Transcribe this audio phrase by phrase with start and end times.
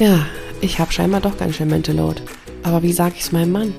[0.00, 0.24] Ja,
[0.62, 2.22] ich habe scheinbar doch ganz schön Mental Load.
[2.62, 3.74] Aber wie sage ich es meinem Mann?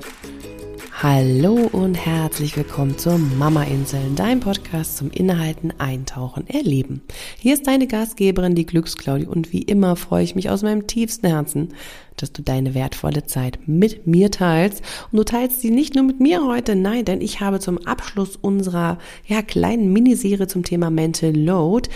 [1.02, 7.02] Hallo und herzlich willkommen zur Mama Insel, dein Podcast zum Inhalten, Eintauchen, Erleben.
[7.40, 11.26] Hier ist deine Gastgeberin, die Glücksklaudi und wie immer freue ich mich aus meinem tiefsten
[11.26, 11.74] Herzen,
[12.16, 14.80] dass du deine wertvolle Zeit mit mir teilst.
[15.10, 18.36] Und du teilst sie nicht nur mit mir heute, nein, denn ich habe zum Abschluss
[18.36, 21.90] unserer ja, kleinen Miniserie zum Thema Mental Load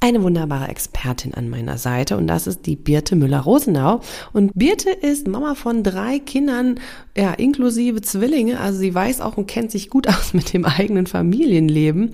[0.00, 4.00] eine wunderbare Expertin an meiner Seite und das ist die Birte Müller-Rosenau.
[4.32, 6.80] Und Birte ist Mama von drei Kindern,
[7.16, 8.60] ja, inklusive Zwillinge.
[8.60, 12.12] Also sie weiß auch und kennt sich gut aus mit dem eigenen Familienleben.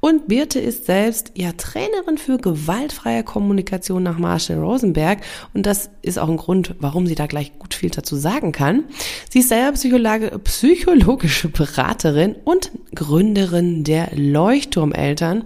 [0.00, 5.20] Und Birte ist selbst ja Trainerin für gewaltfreie Kommunikation nach Marshall Rosenberg.
[5.54, 8.84] Und das ist auch ein Grund, warum sie da gleich gut viel dazu sagen kann.
[9.30, 15.44] Sie ist selber Psychologe, psychologische Beraterin und Gründerin der Leuchtturmeltern.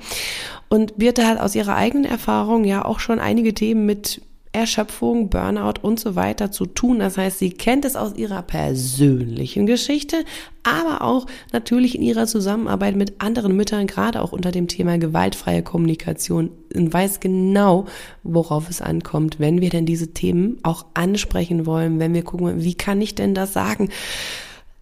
[0.69, 4.21] Und Birte hat aus ihrer eigenen Erfahrung ja auch schon einige Themen mit
[4.53, 6.99] Erschöpfung, Burnout und so weiter zu tun.
[6.99, 10.25] Das heißt, sie kennt es aus ihrer persönlichen Geschichte,
[10.63, 15.63] aber auch natürlich in ihrer Zusammenarbeit mit anderen Müttern, gerade auch unter dem Thema gewaltfreie
[15.63, 17.87] Kommunikation und weiß genau,
[18.23, 22.75] worauf es ankommt, wenn wir denn diese Themen auch ansprechen wollen, wenn wir gucken, wie
[22.75, 23.91] kann ich denn das sagen?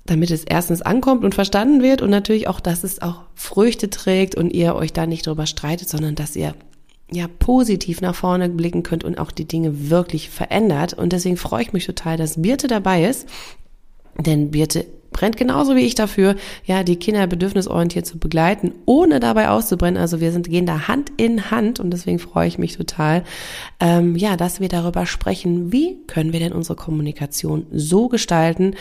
[0.06, 4.34] Damit es erstens ankommt und verstanden wird und natürlich auch, dass es auch Früchte trägt
[4.34, 6.54] und ihr euch da nicht drüber streitet, sondern dass ihr
[7.10, 10.94] ja positiv nach vorne blicken könnt und auch die Dinge wirklich verändert.
[10.94, 13.28] Und deswegen freue ich mich total, dass Birte dabei ist.
[14.18, 19.48] Denn Birte brennt genauso wie ich dafür, ja, die Kinder bedürfnisorientiert zu begleiten, ohne dabei
[19.48, 20.00] auszubrennen.
[20.00, 23.24] Also wir sind, gehen da Hand in Hand und deswegen freue ich mich total,
[23.80, 28.74] ähm, ja, dass wir darüber sprechen, wie können wir denn unsere Kommunikation so gestalten,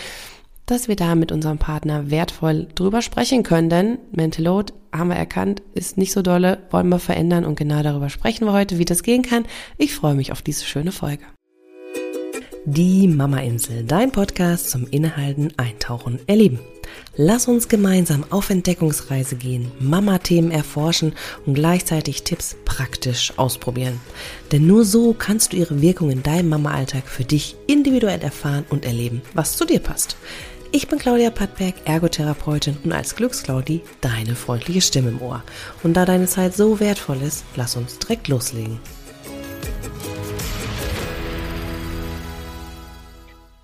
[0.66, 3.70] dass wir da mit unserem Partner wertvoll drüber sprechen können.
[3.70, 7.84] Denn Mental Load, haben wir erkannt, ist nicht so dolle, wollen wir verändern und genau
[7.84, 9.46] darüber sprechen wir heute, wie das gehen kann.
[9.78, 11.26] Ich freue mich auf diese schöne Folge.
[12.68, 16.60] Die Mama Insel, dein Podcast zum Innehalten, Eintauchen, Erleben.
[17.16, 21.14] Lass uns gemeinsam auf Entdeckungsreise gehen, Mama-Themen erforschen
[21.46, 24.00] und gleichzeitig Tipps praktisch ausprobieren.
[24.52, 28.86] Denn nur so kannst du ihre Wirkung in deinem Mama-Alltag für dich individuell erfahren und
[28.86, 30.18] erleben, was zu dir passt.
[30.72, 35.44] Ich bin Claudia Pattberg, Ergotherapeutin und als Glücksclaudi deine freundliche Stimme im Ohr.
[35.84, 38.80] Und da deine Zeit so wertvoll ist, lass uns direkt loslegen.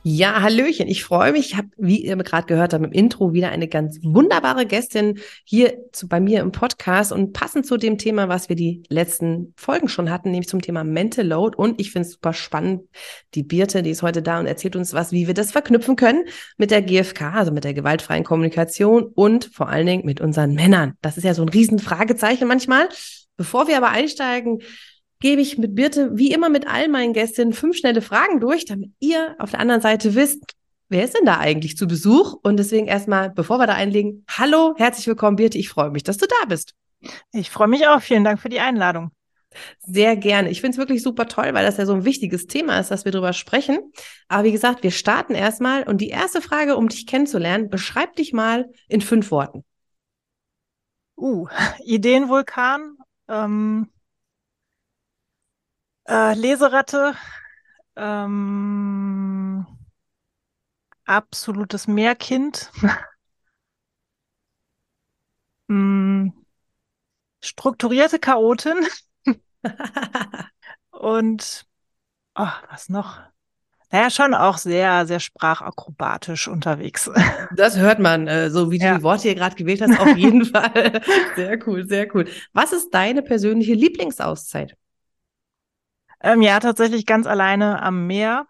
[0.03, 0.88] Ja, Hallöchen.
[0.88, 1.51] Ich freue mich.
[1.51, 5.78] Ich habe, wie ihr gerade gehört habt im Intro, wieder eine ganz wunderbare Gästin hier
[5.91, 9.90] zu, bei mir im Podcast und passend zu dem Thema, was wir die letzten Folgen
[9.90, 11.56] schon hatten, nämlich zum Thema Mental Load.
[11.56, 12.81] Und ich finde es super spannend.
[13.35, 16.23] Die Birte, die ist heute da und erzählt uns was, wie wir das verknüpfen können
[16.57, 20.95] mit der GfK, also mit der gewaltfreien Kommunikation und vor allen Dingen mit unseren Männern.
[21.03, 22.90] Das ist ja so ein Riesenfragezeichen manchmal.
[23.38, 24.61] Bevor wir aber einsteigen,
[25.21, 28.91] gebe ich mit Birte, wie immer mit all meinen Gästinnen, fünf schnelle Fragen durch, damit
[28.99, 30.43] ihr auf der anderen Seite wisst,
[30.89, 32.33] wer ist denn da eigentlich zu Besuch?
[32.43, 35.57] Und deswegen erstmal, bevor wir da einlegen, hallo, herzlich willkommen, Birte.
[35.57, 36.73] Ich freue mich, dass du da bist.
[37.31, 38.01] Ich freue mich auch.
[38.01, 39.11] Vielen Dank für die Einladung.
[39.79, 40.49] Sehr gerne.
[40.49, 43.05] Ich finde es wirklich super toll, weil das ja so ein wichtiges Thema ist, dass
[43.05, 43.79] wir darüber sprechen.
[44.27, 45.83] Aber wie gesagt, wir starten erstmal.
[45.83, 49.63] Und die erste Frage, um dich kennenzulernen, beschreib dich mal in fünf Worten.
[51.17, 51.47] Uh,
[51.85, 53.89] Ideenvulkan, ähm,
[56.07, 57.16] äh, Leseratte,
[57.95, 59.66] ähm,
[61.06, 62.72] absolutes Mehrkind.
[65.67, 66.29] mm,
[67.44, 68.85] strukturierte Chaotin.
[70.91, 71.66] Und
[72.35, 73.19] oh, was noch?
[73.91, 77.09] Naja, schon auch sehr, sehr sprachakrobatisch unterwegs.
[77.53, 78.97] Das hört man, äh, so wie du ja.
[78.97, 81.01] die Worte hier gerade gewählt hast, auf jeden Fall.
[81.35, 82.25] Sehr cool, sehr cool.
[82.53, 84.78] Was ist deine persönliche Lieblingsauszeit?
[86.23, 88.45] Ähm, ja, tatsächlich ganz alleine am Meer.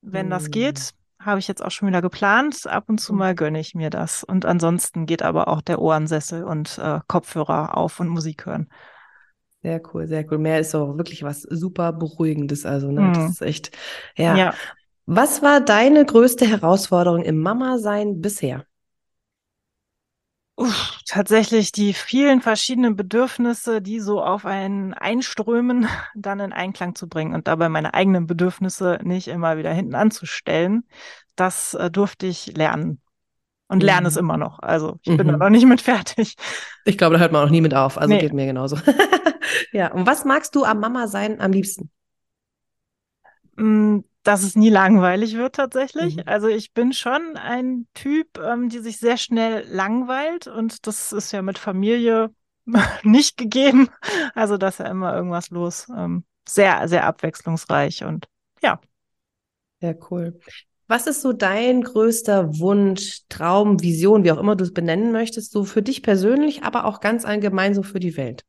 [0.00, 0.30] Wenn mhm.
[0.30, 1.24] das geht, mm.
[1.24, 2.66] habe ich jetzt auch schon wieder geplant.
[2.66, 3.16] Ab und zu mm.
[3.16, 4.24] mal gönne ich mir das.
[4.24, 8.68] Und ansonsten geht aber auch der Ohrensessel und äh, Kopfhörer auf und Musik hören.
[9.62, 10.38] Sehr cool, sehr cool.
[10.38, 12.66] Meer ist auch wirklich was super Beruhigendes.
[12.66, 13.14] Also, ne, mhm.
[13.14, 13.70] das ist echt,
[14.16, 14.36] ja.
[14.36, 14.54] ja.
[15.06, 18.64] Was war deine größte Herausforderung im Mama-Sein bisher?
[20.54, 27.08] Uff, tatsächlich die vielen verschiedenen Bedürfnisse, die so auf einen einströmen, dann in Einklang zu
[27.08, 30.84] bringen und dabei meine eigenen Bedürfnisse nicht immer wieder hinten anzustellen.
[31.36, 33.00] Das äh, durfte ich lernen.
[33.68, 33.86] Und mhm.
[33.86, 34.58] lerne es immer noch.
[34.58, 35.16] Also ich mhm.
[35.16, 36.36] bin da noch nicht mit fertig.
[36.84, 37.96] Ich glaube, da hört man auch nie mit auf.
[37.96, 38.20] Also nee.
[38.20, 38.76] geht mir genauso.
[39.72, 39.90] ja.
[39.90, 41.90] Und was magst du am Mama sein am liebsten?
[44.22, 46.16] Dass es nie langweilig wird tatsächlich.
[46.16, 46.22] Mhm.
[46.26, 51.32] Also ich bin schon ein Typ, ähm, die sich sehr schnell langweilt und das ist
[51.32, 52.30] ja mit Familie
[53.02, 53.88] nicht gegeben.
[54.34, 55.88] Also da ist ja immer irgendwas los.
[55.96, 58.26] Ähm, sehr, sehr abwechslungsreich und
[58.62, 58.80] ja.
[59.80, 60.38] Sehr cool.
[60.86, 65.50] Was ist so dein größter Wunsch, Traum, Vision, wie auch immer du es benennen möchtest,
[65.50, 68.44] so für dich persönlich, aber auch ganz allgemein so für die Welt?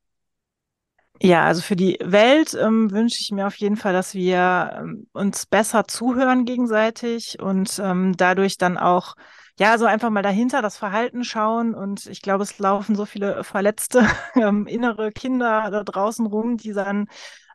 [1.21, 5.07] Ja, also für die Welt ähm, wünsche ich mir auf jeden Fall, dass wir ähm,
[5.13, 9.15] uns besser zuhören gegenseitig und ähm, dadurch dann auch
[9.59, 11.75] ja, so einfach mal dahinter das Verhalten schauen.
[11.75, 14.05] Und ich glaube, es laufen so viele verletzte
[14.35, 17.07] ähm, innere Kinder da draußen rum, die dann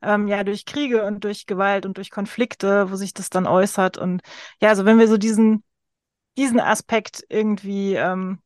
[0.02, 3.99] ähm, ja durch Kriege und durch Gewalt und durch Konflikte, wo sich das dann äußert.
[3.99, 4.22] Und
[4.62, 5.62] ja, also wenn wir so diesen,
[6.37, 8.40] diesen Aspekt irgendwie ähm,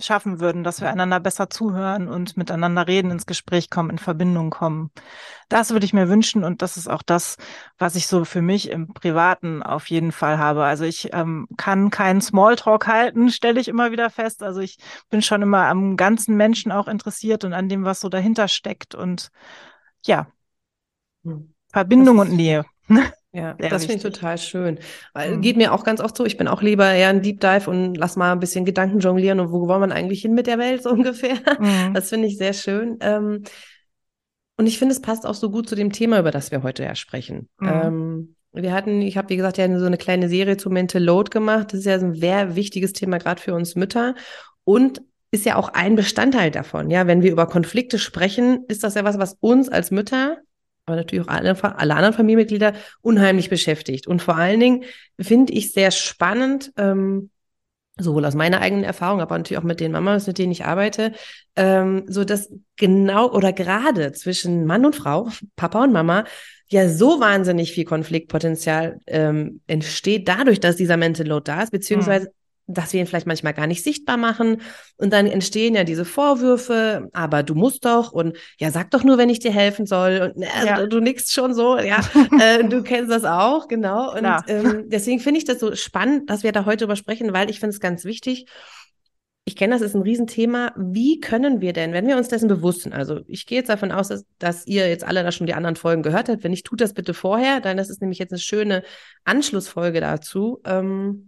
[0.00, 4.50] schaffen würden, dass wir einander besser zuhören und miteinander reden, ins Gespräch kommen, in Verbindung
[4.50, 4.90] kommen.
[5.48, 7.36] Das würde ich mir wünschen und das ist auch das,
[7.78, 10.64] was ich so für mich im Privaten auf jeden Fall habe.
[10.64, 14.42] Also ich ähm, kann keinen Smalltalk halten, stelle ich immer wieder fest.
[14.42, 14.78] Also ich
[15.10, 18.94] bin schon immer am ganzen Menschen auch interessiert und an dem, was so dahinter steckt
[18.94, 19.30] und
[20.04, 20.28] ja,
[21.24, 21.54] hm.
[21.72, 22.64] Verbindung und Nähe.
[23.38, 24.78] Ja, Sehr das finde ich total schön.
[25.14, 25.40] Weil mhm.
[25.40, 27.94] geht mir auch ganz oft so, ich bin auch lieber eher ein Deep Dive und
[27.94, 30.82] lass mal ein bisschen Gedanken jonglieren und wo wollen wir eigentlich hin mit der Welt
[30.82, 31.36] so ungefähr.
[31.58, 31.94] Mhm.
[31.94, 32.98] Das finde ich sehr schön.
[33.00, 33.44] Ähm,
[34.56, 36.82] und ich finde, es passt auch so gut zu dem Thema, über das wir heute
[36.82, 37.48] ja sprechen.
[37.58, 37.68] Mhm.
[37.68, 41.30] Ähm, wir hatten, ich habe, wie gesagt, ja so eine kleine Serie zu Mental Load
[41.30, 41.72] gemacht.
[41.72, 44.16] Das ist ja so ein sehr wichtiges Thema, gerade für uns Mütter.
[44.64, 45.00] Und
[45.30, 46.90] ist ja auch ein Bestandteil davon.
[46.90, 50.38] Ja, wenn wir über Konflikte sprechen, ist das ja was, was uns als Mütter
[50.88, 54.06] aber natürlich auch alle, alle anderen Familienmitglieder unheimlich beschäftigt.
[54.06, 54.84] Und vor allen Dingen
[55.20, 57.30] finde ich sehr spannend, ähm,
[57.98, 61.12] sowohl aus meiner eigenen Erfahrung, aber natürlich auch mit den Mamas, mit denen ich arbeite,
[61.56, 66.24] ähm, so dass genau oder gerade zwischen Mann und Frau, Papa und Mama,
[66.68, 72.26] ja so wahnsinnig viel Konfliktpotenzial ähm, entsteht dadurch, dass dieser Mental Load da ist, beziehungsweise
[72.26, 72.37] mhm
[72.68, 74.60] dass wir ihn vielleicht manchmal gar nicht sichtbar machen.
[74.98, 79.16] Und dann entstehen ja diese Vorwürfe, aber du musst doch und ja, sag doch nur,
[79.18, 80.32] wenn ich dir helfen soll.
[80.36, 80.86] Und äh, ja.
[80.86, 82.00] du nickst schon so, ja,
[82.40, 84.14] äh, du kennst das auch, genau.
[84.14, 87.48] Und ähm, deswegen finde ich das so spannend, dass wir da heute drüber sprechen, weil
[87.50, 88.46] ich finde es ganz wichtig.
[89.46, 90.74] Ich kenne das ist ein Riesenthema.
[90.76, 93.92] Wie können wir denn, wenn wir uns dessen bewusst sind, also ich gehe jetzt davon
[93.92, 96.44] aus, dass, dass ihr jetzt alle da schon die anderen Folgen gehört habt.
[96.44, 98.82] Wenn nicht, tut das bitte vorher, dann das ist nämlich jetzt eine schöne
[99.24, 100.60] Anschlussfolge dazu.
[100.66, 101.27] Ähm,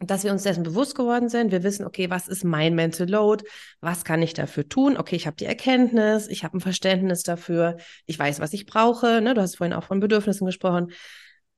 [0.00, 1.50] dass wir uns dessen bewusst geworden sind.
[1.50, 3.44] Wir wissen, okay, was ist mein Mental Load?
[3.80, 4.96] Was kann ich dafür tun?
[4.96, 9.20] Okay, ich habe die Erkenntnis, ich habe ein Verständnis dafür, ich weiß, was ich brauche.
[9.20, 9.34] Ne?
[9.34, 10.92] Du hast vorhin auch von Bedürfnissen gesprochen.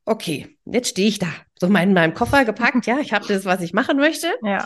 [0.07, 1.29] Okay, jetzt stehe ich da,
[1.59, 2.87] so in meinem Koffer gepackt.
[2.87, 4.29] ja, ich habe das, was ich machen möchte.
[4.43, 4.65] Ja.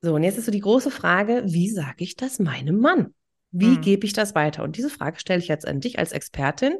[0.00, 3.14] So, und jetzt ist so die große Frage, wie sage ich das meinem Mann?
[3.50, 3.80] Wie hm.
[3.80, 4.62] gebe ich das weiter?
[4.62, 6.76] Und diese Frage stelle ich jetzt an dich als Expertin.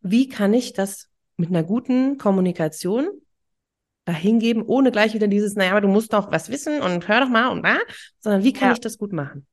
[0.00, 3.08] Wie kann ich das mit einer guten Kommunikation
[4.10, 7.28] dahingeben, ohne gleich wieder dieses, naja, aber du musst doch was wissen und hör doch
[7.28, 7.78] mal und da,
[8.20, 8.72] sondern wie kann ja.
[8.74, 9.46] ich das gut machen?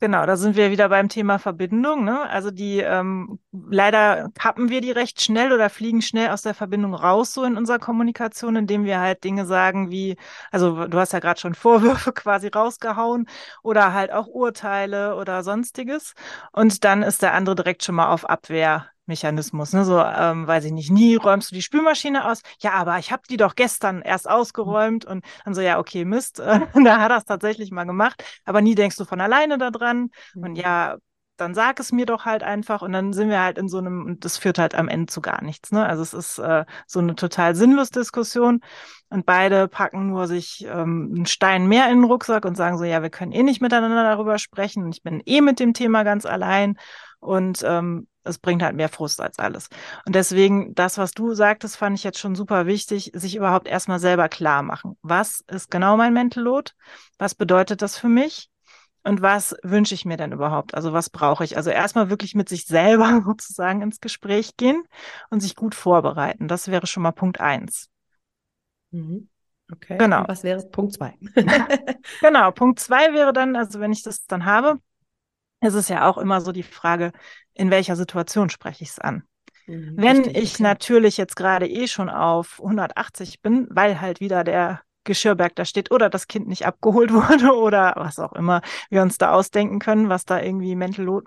[0.00, 2.04] Genau, da sind wir wieder beim Thema Verbindung.
[2.04, 2.28] Ne?
[2.28, 6.92] Also die ähm, leider kappen wir die recht schnell oder fliegen schnell aus der Verbindung
[6.92, 10.16] raus so in unserer Kommunikation, indem wir halt Dinge sagen wie,
[10.50, 13.28] also du hast ja gerade schon Vorwürfe quasi rausgehauen
[13.62, 16.14] oder halt auch Urteile oder sonstiges.
[16.50, 19.84] Und dann ist der andere direkt schon mal auf Abwehr Mechanismus, ne?
[19.84, 22.42] So, ähm, weiß ich nicht, nie räumst du die Spülmaschine aus.
[22.60, 26.40] Ja, aber ich habe die doch gestern erst ausgeräumt und dann so, ja, okay, Mist,
[26.40, 29.70] äh, da hat er es tatsächlich mal gemacht, aber nie denkst du von alleine da
[29.70, 30.10] dran.
[30.34, 30.42] Mhm.
[30.42, 30.96] Und ja,
[31.36, 34.04] dann sag es mir doch halt einfach und dann sind wir halt in so einem,
[34.04, 35.70] und das führt halt am Ende zu gar nichts.
[35.70, 35.84] Ne?
[35.86, 38.60] Also es ist äh, so eine total sinnlos Diskussion
[39.10, 42.84] und beide packen nur sich ähm, einen Stein mehr in den Rucksack und sagen so,
[42.84, 46.02] ja, wir können eh nicht miteinander darüber sprechen und ich bin eh mit dem Thema
[46.04, 46.78] ganz allein
[47.20, 49.68] und ähm, es bringt halt mehr Frust als alles.
[50.04, 54.00] Und deswegen, das, was du sagtest, fand ich jetzt schon super wichtig, sich überhaupt erstmal
[54.00, 54.96] selber klar machen.
[55.02, 56.72] Was ist genau mein Mental Load?
[57.18, 58.50] Was bedeutet das für mich?
[59.04, 60.74] Und was wünsche ich mir denn überhaupt?
[60.74, 61.56] Also was brauche ich?
[61.56, 64.82] Also erstmal wirklich mit sich selber sozusagen ins Gespräch gehen
[65.30, 66.48] und sich gut vorbereiten.
[66.48, 67.88] Das wäre schon mal Punkt eins.
[68.90, 69.28] Mhm.
[69.72, 69.96] Okay.
[69.98, 70.20] Genau.
[70.20, 71.14] Und was wäre Punkt zwei?
[72.20, 72.50] genau.
[72.50, 74.80] Punkt zwei wäre dann, also wenn ich das dann habe,
[75.66, 77.12] es ist ja auch immer so die Frage,
[77.54, 79.24] in welcher Situation spreche ich es an?
[79.66, 80.62] Mhm, Wenn richtig, ich okay.
[80.62, 85.90] natürlich jetzt gerade eh schon auf 180 bin, weil halt wieder der Geschirrberg da steht
[85.90, 90.08] oder das Kind nicht abgeholt wurde oder was auch immer wir uns da ausdenken können,
[90.08, 91.22] was da irgendwie mental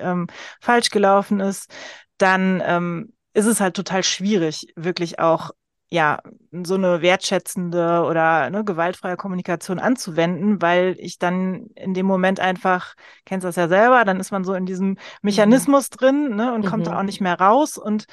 [0.00, 0.26] ähm,
[0.60, 1.72] falsch gelaufen ist,
[2.18, 5.50] dann ähm, ist es halt total schwierig, wirklich auch
[5.88, 6.18] ja,
[6.64, 12.94] so eine wertschätzende oder eine gewaltfreie Kommunikation anzuwenden, weil ich dann in dem Moment einfach,
[13.24, 15.96] kennst das ja selber, dann ist man so in diesem Mechanismus mhm.
[15.96, 16.68] drin ne, und mhm.
[16.68, 18.06] kommt da auch nicht mehr raus und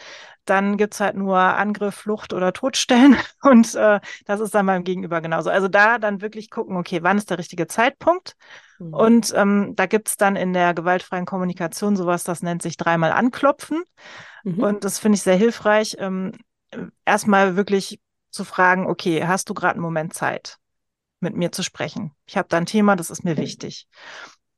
[0.46, 5.22] dann gibt's halt nur Angriff, Flucht oder Todstellen und äh, das ist dann beim Gegenüber
[5.22, 5.50] genauso.
[5.50, 8.36] Also da dann wirklich gucken, okay, wann ist der richtige Zeitpunkt?
[8.78, 8.94] Mhm.
[8.94, 13.84] Und ähm, da gibt's dann in der gewaltfreien Kommunikation sowas, das nennt sich dreimal anklopfen.
[14.44, 14.60] Mhm.
[14.60, 15.96] Und das finde ich sehr hilfreich.
[15.98, 16.34] Ähm,
[17.06, 18.00] erstmal wirklich
[18.30, 20.58] zu fragen, okay, hast du gerade einen Moment Zeit,
[21.20, 22.12] mit mir zu sprechen?
[22.26, 23.88] Ich habe da ein Thema, das ist mir wichtig.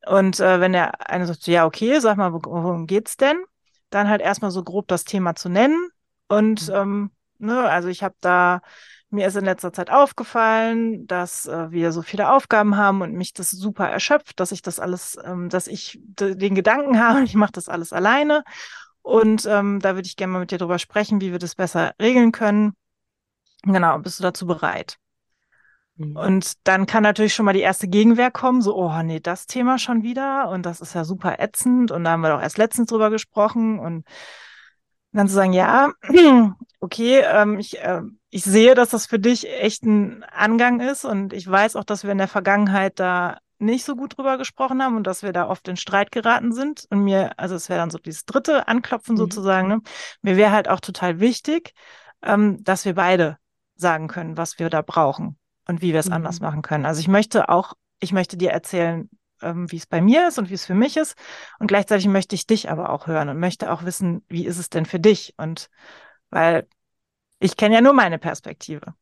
[0.05, 3.43] Und äh, wenn der eine sagt, ja, okay, sag mal, worum geht's denn?
[3.89, 5.89] Dann halt erstmal so grob das Thema zu nennen.
[6.27, 6.75] Und mhm.
[6.75, 8.61] ähm, ne, also ich habe da,
[9.09, 13.33] mir ist in letzter Zeit aufgefallen, dass äh, wir so viele Aufgaben haben und mich
[13.33, 17.53] das super erschöpft, dass ich das alles, ähm, dass ich den Gedanken habe, ich mache
[17.53, 18.43] das alles alleine.
[19.05, 21.93] Und ähm, da würde ich gerne mal mit dir drüber sprechen, wie wir das besser
[22.01, 22.73] regeln können.
[23.61, 24.97] Genau, bist du dazu bereit?
[25.95, 26.15] Mhm.
[26.15, 29.77] Und dann kann natürlich schon mal die erste Gegenwehr kommen, so, oh nee, das Thema
[29.77, 32.89] schon wieder und das ist ja super ätzend und da haben wir doch erst letztens
[32.89, 34.05] drüber gesprochen und
[35.11, 35.91] dann zu sagen, ja,
[36.79, 41.31] okay, ähm, ich, äh, ich sehe, dass das für dich echt ein Angang ist und
[41.31, 44.97] ich weiß auch, dass wir in der Vergangenheit da nicht so gut drüber gesprochen haben
[44.97, 47.89] und dass wir da oft in Streit geraten sind und mir, also es wäre dann
[47.89, 49.19] so dieses dritte Anklopfen mhm.
[49.19, 49.81] sozusagen, ne?
[50.21, 51.73] mir wäre halt auch total wichtig,
[52.21, 53.37] ähm, dass wir beide
[53.75, 56.13] sagen können, was wir da brauchen und wie wir es mhm.
[56.13, 56.85] anders machen können.
[56.85, 59.09] Also ich möchte auch, ich möchte dir erzählen,
[59.41, 61.15] ähm, wie es bei mir ist und wie es für mich ist.
[61.59, 64.69] Und gleichzeitig möchte ich dich aber auch hören und möchte auch wissen, wie ist es
[64.69, 65.33] denn für dich?
[65.37, 65.69] Und
[66.29, 66.67] weil
[67.39, 68.93] ich kenne ja nur meine Perspektive.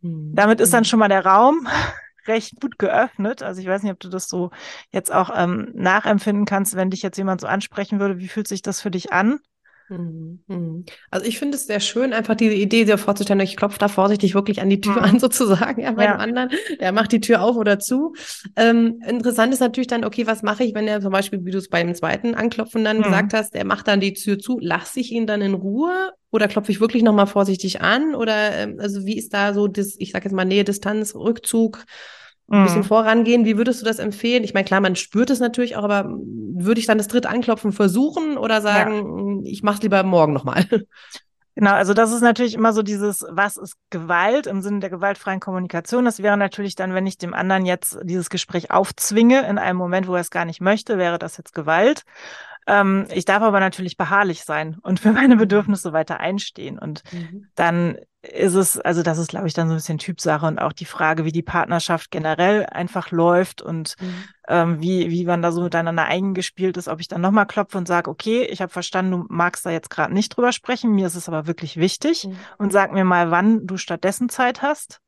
[0.00, 0.34] Mhm.
[0.34, 0.86] Damit ist dann mhm.
[0.86, 1.68] schon mal der Raum
[2.28, 3.42] recht gut geöffnet.
[3.42, 4.50] Also ich weiß nicht, ob du das so
[4.90, 8.18] jetzt auch ähm, nachempfinden kannst, wenn dich jetzt jemand so ansprechen würde.
[8.18, 9.40] Wie fühlt sich das für dich an?
[9.88, 10.84] Mhm, mhm.
[11.10, 14.34] Also ich finde es sehr schön, einfach diese Idee dir vorzustellen, ich klopfe da vorsichtig
[14.34, 16.12] wirklich an die Tür an, sozusagen, ja, bei ja.
[16.12, 16.50] dem anderen,
[16.80, 18.14] der macht die Tür auf oder zu.
[18.56, 21.58] Ähm, interessant ist natürlich dann, okay, was mache ich, wenn er zum Beispiel, wie du
[21.58, 23.02] es beim zweiten Anklopfen dann mhm.
[23.02, 26.48] gesagt hast, der macht dann die Tür zu, lasse ich ihn dann in Ruhe oder
[26.48, 28.14] klopfe ich wirklich nochmal vorsichtig an?
[28.14, 31.84] Oder ähm, also wie ist da so das, ich sage jetzt mal Nähe, Distanz, Rückzug?
[32.50, 32.84] Ein bisschen mhm.
[32.84, 33.44] vorangehen.
[33.44, 34.44] Wie würdest du das empfehlen?
[34.44, 37.72] Ich meine, klar, man spürt es natürlich auch, aber würde ich dann das dritte Anklopfen
[37.72, 39.50] versuchen oder sagen, ja.
[39.50, 40.64] ich mache es lieber morgen nochmal?
[41.56, 45.38] Genau, also das ist natürlich immer so dieses, was ist Gewalt im Sinne der gewaltfreien
[45.38, 46.04] Kommunikation.
[46.04, 50.08] Das wäre natürlich dann, wenn ich dem anderen jetzt dieses Gespräch aufzwinge in einem Moment,
[50.08, 52.02] wo er es gar nicht möchte, wäre das jetzt Gewalt.
[52.66, 55.40] Ähm, ich darf aber natürlich beharrlich sein und für meine mhm.
[55.40, 56.76] Bedürfnisse weiter einstehen.
[56.76, 57.46] Und mhm.
[57.54, 57.98] dann
[58.32, 60.84] ist es, also das ist, glaube ich, dann so ein bisschen Typsache und auch die
[60.84, 64.24] Frage, wie die Partnerschaft generell einfach läuft und mhm.
[64.48, 67.86] ähm, wie, wie man da so miteinander eingespielt ist, ob ich dann nochmal klopfe und
[67.86, 71.16] sage, okay, ich habe verstanden, du magst da jetzt gerade nicht drüber sprechen, mir ist
[71.16, 72.36] es aber wirklich wichtig mhm.
[72.58, 75.00] und sag mir mal, wann du stattdessen Zeit hast.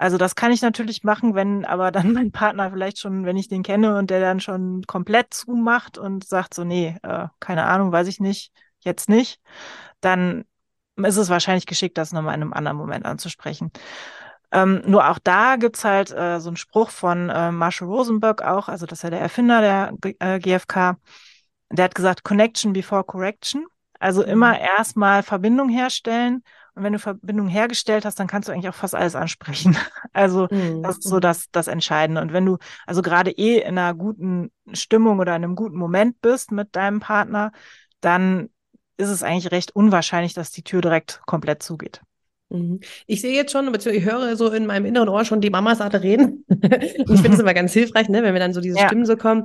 [0.00, 3.48] Also das kann ich natürlich machen, wenn aber dann mein Partner vielleicht schon, wenn ich
[3.48, 7.92] den kenne und der dann schon komplett zumacht und sagt so, nee, äh, keine Ahnung,
[7.92, 9.40] weiß ich nicht, jetzt nicht,
[10.00, 10.44] dann
[11.04, 13.70] ist es wahrscheinlich geschickt, das nochmal in einem anderen Moment anzusprechen.
[14.50, 18.68] Ähm, nur auch da gibt's halt äh, so einen Spruch von äh, Marshall Rosenberg auch,
[18.68, 20.96] also das ist ja der Erfinder der äh, GfK,
[21.70, 23.66] der hat gesagt, Connection before Correction.
[24.00, 24.28] Also mhm.
[24.28, 26.42] immer erstmal Verbindung herstellen
[26.78, 29.76] und wenn du Verbindung hergestellt hast, dann kannst du eigentlich auch fast alles ansprechen.
[30.12, 30.82] Also mhm.
[30.82, 32.20] das ist so das, das Entscheidende.
[32.20, 36.20] Und wenn du also gerade eh in einer guten Stimmung oder in einem guten Moment
[36.20, 37.52] bist mit deinem Partner,
[38.00, 38.48] dann
[38.98, 42.00] ist es eigentlich recht unwahrscheinlich, dass die Tür direkt komplett zugeht.
[42.50, 42.80] Mhm.
[43.06, 46.02] Ich sehe jetzt schon, ich höre so in meinem inneren Ohr schon die Mamas alle
[46.02, 46.44] reden.
[46.48, 48.86] ich finde es immer ganz hilfreich, ne, wenn wir dann so diese ja.
[48.86, 49.44] Stimmen so kommen.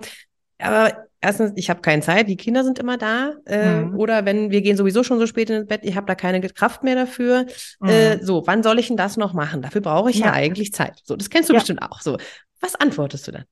[0.60, 3.33] Aber erstens, ich habe keine Zeit, die Kinder sind immer da.
[3.45, 4.00] Äh, mhm.
[4.00, 6.83] Oder wenn wir gehen sowieso schon so spät ins Bett, ich habe da keine Kraft
[6.83, 7.45] mehr dafür.
[7.79, 7.89] Mhm.
[7.89, 9.62] Äh, so, wann soll ich denn das noch machen?
[9.62, 10.27] Dafür brauche ich ja.
[10.27, 10.33] ja.
[10.33, 11.01] eigentlich Zeit.
[11.03, 11.60] So, das kennst du ja.
[11.60, 12.01] bestimmt auch.
[12.01, 12.17] So,
[12.62, 13.45] was antwortest du dann?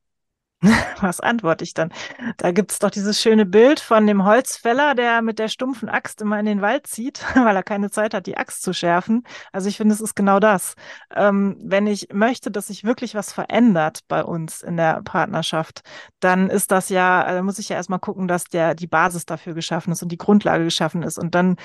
[1.01, 1.91] Was antworte ich dann?
[2.37, 6.39] Da gibt's doch dieses schöne Bild von dem Holzfäller, der mit der stumpfen Axt immer
[6.39, 9.23] in den Wald zieht, weil er keine Zeit hat, die Axt zu schärfen.
[9.51, 10.75] Also ich finde, es ist genau das.
[11.15, 15.81] Ähm, wenn ich möchte, dass sich wirklich was verändert bei uns in der Partnerschaft,
[16.19, 19.55] dann ist das ja, da muss ich ja erstmal gucken, dass der die Basis dafür
[19.55, 21.17] geschaffen ist und die Grundlage geschaffen ist.
[21.17, 21.55] Und dann,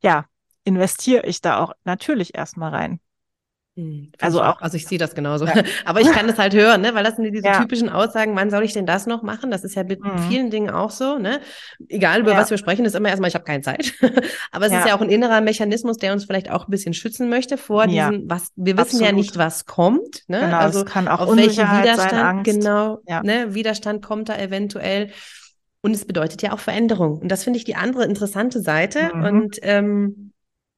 [0.00, 0.24] ja,
[0.64, 3.00] investiere ich da auch natürlich erstmal rein.
[3.76, 5.44] Hm, also auch, also ich sehe das genauso.
[5.44, 5.52] Ja.
[5.84, 6.94] Aber ich kann das halt hören, ne?
[6.94, 7.60] weil das sind diese ja.
[7.60, 9.50] typischen Aussagen, wann soll ich denn das noch machen?
[9.50, 10.18] Das ist ja mit mhm.
[10.30, 11.18] vielen Dingen auch so.
[11.18, 11.40] Ne?
[11.88, 12.38] Egal, über ja.
[12.38, 13.92] was wir sprechen, ist immer erstmal, ich habe keine Zeit.
[14.50, 17.28] Aber es ist ja auch ein innerer Mechanismus, der uns vielleicht auch ein bisschen schützen
[17.28, 19.06] möchte vor diesem, was wir wissen Absolut.
[19.06, 20.22] ja nicht, was kommt.
[20.26, 20.40] Ne?
[20.40, 22.50] Genau, also es kann auch auf welchen Widerstand, sein, Angst.
[22.50, 23.54] genau, ne?
[23.54, 25.10] Widerstand kommt da eventuell.
[25.82, 27.18] Und es bedeutet ja auch Veränderung.
[27.18, 29.10] Und das finde ich die andere interessante Seite.
[29.14, 29.24] Mhm.
[29.24, 30.32] Und ähm,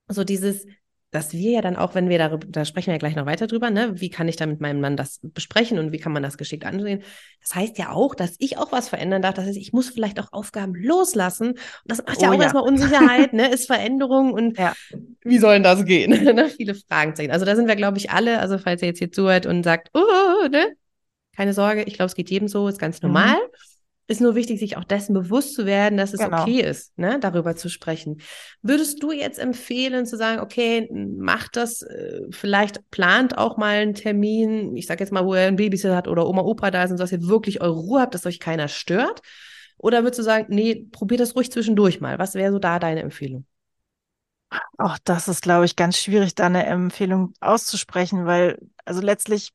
[0.08, 0.66] so dieses,
[1.10, 3.46] dass wir ja dann auch, wenn wir darüber, da sprechen wir ja gleich noch weiter
[3.46, 6.22] drüber, ne, wie kann ich da mit meinem Mann das besprechen und wie kann man
[6.22, 7.02] das geschickt ansehen?
[7.40, 9.34] Das heißt ja auch, dass ich auch was verändern darf.
[9.34, 11.52] Das heißt, ich muss vielleicht auch Aufgaben loslassen.
[11.52, 12.42] Und das macht ja oh, auch ja.
[12.42, 14.74] erstmal Unsicherheit, ne, ist Veränderung und ja.
[15.22, 16.10] wie soll denn das gehen?
[16.34, 16.50] ne?
[16.50, 17.32] Viele Fragen zeigen.
[17.32, 19.90] Also da sind wir, glaube ich, alle, also falls ihr jetzt hier zuhört und sagt,
[19.94, 20.76] oh, ne,
[21.34, 23.08] keine Sorge, ich glaube, es geht jedem so, ist ganz mhm.
[23.08, 23.36] normal.
[23.36, 23.77] Mhm.
[24.08, 26.42] Ist nur wichtig, sich auch dessen bewusst zu werden, dass es Genau.
[26.42, 28.20] okay ist, ne, darüber zu sprechen.
[28.62, 33.94] Würdest du jetzt empfehlen, zu sagen, okay, macht das, äh, vielleicht plant auch mal einen
[33.94, 36.98] Termin, ich sag jetzt mal, wo ihr ein Babysitter hat oder Oma, Opa da sind,
[36.98, 39.20] dass ihr wirklich eure Ruhe habt, dass euch keiner stört?
[39.76, 42.18] Oder würdest du sagen, nee, probier das ruhig zwischendurch mal?
[42.18, 43.44] Was wäre so da deine Empfehlung?
[44.78, 49.52] Auch das ist, glaube ich, ganz schwierig, da eine Empfehlung auszusprechen, weil, also letztlich,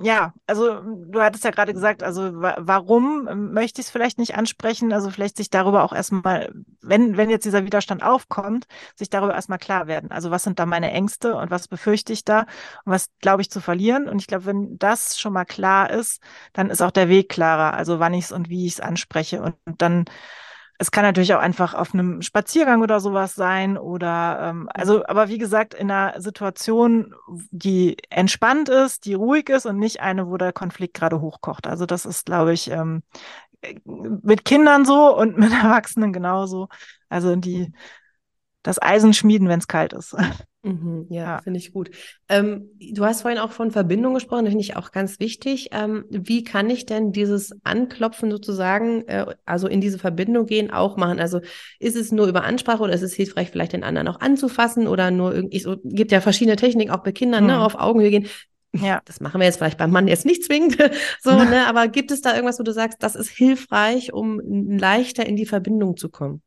[0.00, 4.18] ja, also du hattest ja gerade gesagt, also wa warum ähm, möchte ich es vielleicht
[4.18, 4.92] nicht ansprechen?
[4.92, 9.58] Also vielleicht sich darüber auch erstmal, wenn, wenn jetzt dieser Widerstand aufkommt, sich darüber erstmal
[9.58, 10.10] klar werden.
[10.12, 12.42] Also was sind da meine Ängste und was befürchte ich da
[12.84, 14.08] und was glaube ich zu verlieren?
[14.08, 17.74] Und ich glaube, wenn das schon mal klar ist, dann ist auch der Weg klarer,
[17.74, 19.42] also wann ich es und wie ich es anspreche.
[19.42, 20.04] Und dann
[20.80, 25.28] es kann natürlich auch einfach auf einem Spaziergang oder sowas sein oder ähm, also, aber
[25.28, 27.14] wie gesagt, in einer Situation,
[27.50, 31.66] die entspannt ist, die ruhig ist und nicht eine, wo der Konflikt gerade hochkocht.
[31.66, 33.02] Also das ist, glaube ich, ähm,
[33.84, 36.68] mit Kindern so und mit Erwachsenen genauso.
[37.08, 37.72] Also die
[38.68, 40.14] das Eisen schmieden, wenn es kalt ist.
[40.64, 41.40] Mhm, ja, Ja.
[41.40, 41.88] finde ich gut.
[42.28, 45.68] Ähm, du hast vorhin auch von Verbindung gesprochen, das finde ich auch ganz wichtig.
[45.70, 50.96] Ähm, wie kann ich denn dieses Anklopfen sozusagen, äh, also in diese Verbindung gehen, auch
[50.96, 51.20] machen?
[51.20, 51.40] Also
[51.78, 55.12] ist es nur über Ansprache oder ist es hilfreich, vielleicht den anderen auch anzufassen oder
[55.12, 57.60] nur irgendwie, so, gibt ja verschiedene Techniken, auch bei Kindern, ne, Mhm.
[57.60, 58.26] auf Augenhöhe gehen.
[58.74, 59.00] Ja.
[59.04, 60.76] Das machen wir jetzt vielleicht beim Mann jetzt nicht zwingend,
[61.22, 64.40] so, ne, aber gibt es da irgendwas, wo du sagst, das ist hilfreich, um
[64.76, 66.42] leichter in die Verbindung zu kommen?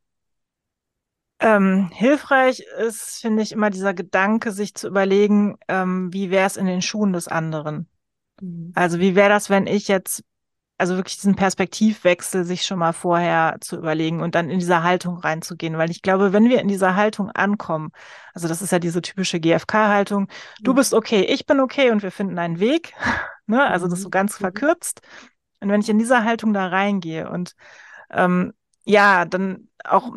[1.42, 6.56] Ähm, hilfreich ist, finde ich, immer dieser Gedanke, sich zu überlegen, ähm, wie wäre es
[6.56, 7.88] in den Schuhen des anderen.
[8.40, 8.72] Mhm.
[8.74, 10.24] Also wie wäre das, wenn ich jetzt,
[10.78, 15.18] also wirklich diesen Perspektivwechsel sich schon mal vorher zu überlegen und dann in diese Haltung
[15.18, 17.90] reinzugehen, weil ich glaube, wenn wir in dieser Haltung ankommen,
[18.34, 20.28] also das ist ja diese typische GFK-Haltung,
[20.62, 20.76] du Mhm.
[20.76, 22.94] bist okay, ich bin okay und wir finden einen Weg,
[23.46, 23.64] ne?
[23.66, 24.12] Also das so Mhm.
[24.12, 24.40] ganz Mhm.
[24.42, 25.00] verkürzt.
[25.60, 27.54] Und wenn ich in dieser Haltung da reingehe und
[28.10, 28.52] ähm,
[28.84, 30.12] ja, dann auch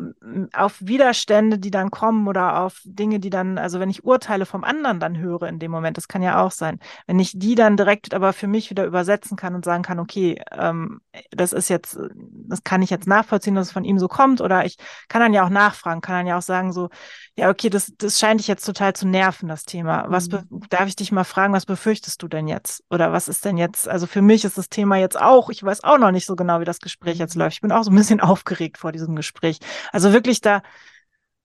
[0.52, 4.62] auf Widerstände, die dann kommen oder auf Dinge, die dann, also wenn ich Urteile vom
[4.62, 7.76] anderen dann höre in dem Moment, das kann ja auch sein, wenn ich die dann
[7.76, 11.00] direkt aber für mich wieder übersetzen kann und sagen kann, okay, ähm,
[11.30, 14.64] das ist jetzt, das kann ich jetzt nachvollziehen, dass es von ihm so kommt oder
[14.64, 14.76] ich
[15.08, 16.88] kann dann ja auch nachfragen, kann dann ja auch sagen so,
[17.36, 20.06] ja, okay, das, das scheint dich jetzt total zu nerven, das Thema.
[20.08, 22.82] Was be- darf ich dich mal fragen, was befürchtest du denn jetzt?
[22.90, 25.84] Oder was ist denn jetzt, also für mich ist das Thema jetzt auch, ich weiß
[25.84, 27.40] auch noch nicht so genau, wie das Gespräch jetzt Mhm.
[27.40, 27.54] läuft.
[27.56, 29.58] Ich bin auch so ein bisschen aufgeregt vor diesem Gespräch.
[29.92, 30.62] Also wirklich da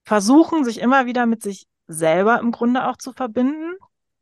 [0.06, 3.74] versuchen, sich immer wieder mit sich selber im Grunde auch zu verbinden.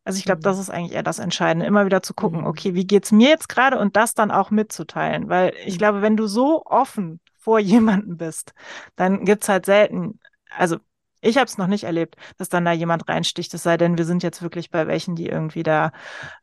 [0.03, 0.43] Also ich glaube, Mhm.
[0.43, 2.47] das ist eigentlich eher das Entscheidende, immer wieder zu gucken, Mhm.
[2.47, 5.77] okay, wie geht's mir jetzt gerade und das dann auch mitzuteilen, weil ich Mhm.
[5.77, 7.59] glaube, wenn du so offen vor
[8.03, 8.53] jemanden bist,
[8.95, 10.19] dann gibt's halt selten,
[10.57, 10.77] also
[11.21, 14.05] ich habe es noch nicht erlebt, dass dann da jemand reinsticht, es sei denn, wir
[14.05, 15.91] sind jetzt wirklich bei welchen, die irgendwie da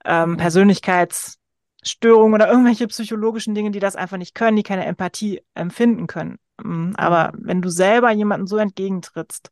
[0.05, 0.39] ähm, Mhm.
[1.87, 6.38] Persönlichkeitsstörungen oder irgendwelche psychologischen Dinge, die das einfach nicht können, die keine Empathie empfinden können.
[6.62, 7.46] Mm, Aber Mhm.
[7.46, 9.51] wenn du selber jemandem so entgegentrittst,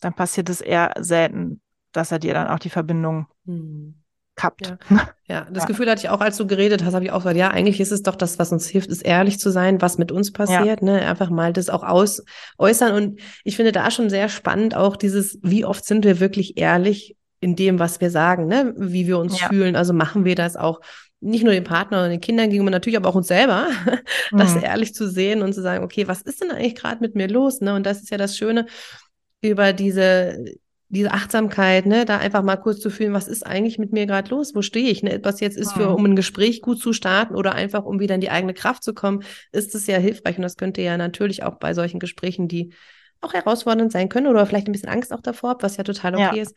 [0.00, 1.60] dann passiert es eher selten,
[1.92, 3.94] dass er dir dann auch die Verbindung Mhm.
[4.36, 4.68] kappt.
[4.68, 4.78] Ja.
[5.26, 5.68] Ja, das Ja.
[5.68, 7.92] Gefühl hatte ich auch, als du geredet hast, habe ich auch gesagt, ja, eigentlich ist
[7.92, 11.00] es doch das, was uns hilft, ist ehrlich zu sein, was mit uns passiert, ne?
[11.00, 12.22] Einfach mal das auch aus,
[12.58, 12.94] äußern.
[12.94, 17.16] Und ich finde da schon sehr spannend auch dieses, wie oft sind wir wirklich ehrlich
[17.40, 18.74] in dem, was wir sagen, ne?
[18.76, 19.48] Wie wir uns Ja.
[19.48, 19.76] fühlen.
[19.76, 20.80] Also machen wir das auch
[21.24, 23.68] nicht nur den Partner und den Kindern gegenüber, natürlich aber auch uns selber,
[24.36, 24.62] das Mhm.
[24.62, 27.60] ehrlich zu sehen und zu sagen, okay, was ist denn eigentlich gerade mit mir los,
[27.60, 27.74] ne?
[27.74, 28.66] Und das ist ja das Schöne
[29.40, 30.44] über diese
[30.88, 34.30] diese Achtsamkeit, ne, da einfach mal kurz zu fühlen, was ist eigentlich mit mir gerade
[34.30, 34.54] los?
[34.54, 35.02] Wo stehe ich?
[35.02, 35.18] Ne?
[35.24, 35.94] Was jetzt ist für, Mhm.
[35.94, 38.94] um ein Gespräch gut zu starten oder einfach um wieder in die eigene Kraft zu
[38.94, 40.36] kommen, ist es ja hilfreich.
[40.36, 42.74] Und das könnte ja natürlich auch bei solchen Gesprächen, die
[43.20, 46.14] auch herausfordernd sein können oder vielleicht ein bisschen Angst auch davor habt, was ja total
[46.14, 46.42] okay Ja.
[46.42, 46.54] ist,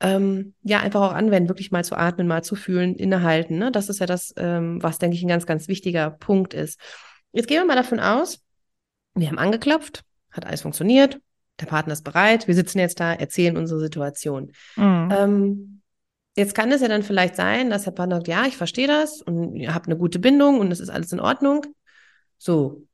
[0.00, 3.58] ähm, ja, einfach auch anwenden, wirklich mal zu atmen, mal zu fühlen, innehalten.
[3.58, 3.70] Ne?
[3.70, 6.80] Das ist ja das, ähm, was, denke ich, ein ganz, ganz wichtiger Punkt ist.
[7.32, 8.40] Jetzt gehen wir mal davon aus,
[9.14, 11.20] wir haben angeklopft, hat alles funktioniert,
[11.60, 14.52] der Partner ist bereit, wir sitzen jetzt da, erzählen unsere Situation.
[14.76, 15.08] Mhm.
[15.16, 15.80] Ähm,
[16.36, 19.22] jetzt kann es ja dann vielleicht sein, dass der Partner sagt, ja, ich verstehe das
[19.22, 21.64] und ihr habt eine gute Bindung und es ist alles in Ordnung.
[22.38, 22.86] So.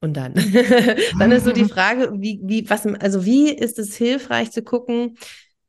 [0.00, 0.32] Und dann,
[1.18, 5.18] dann ist so die Frage, wie, wie, was, also wie ist es hilfreich zu gucken,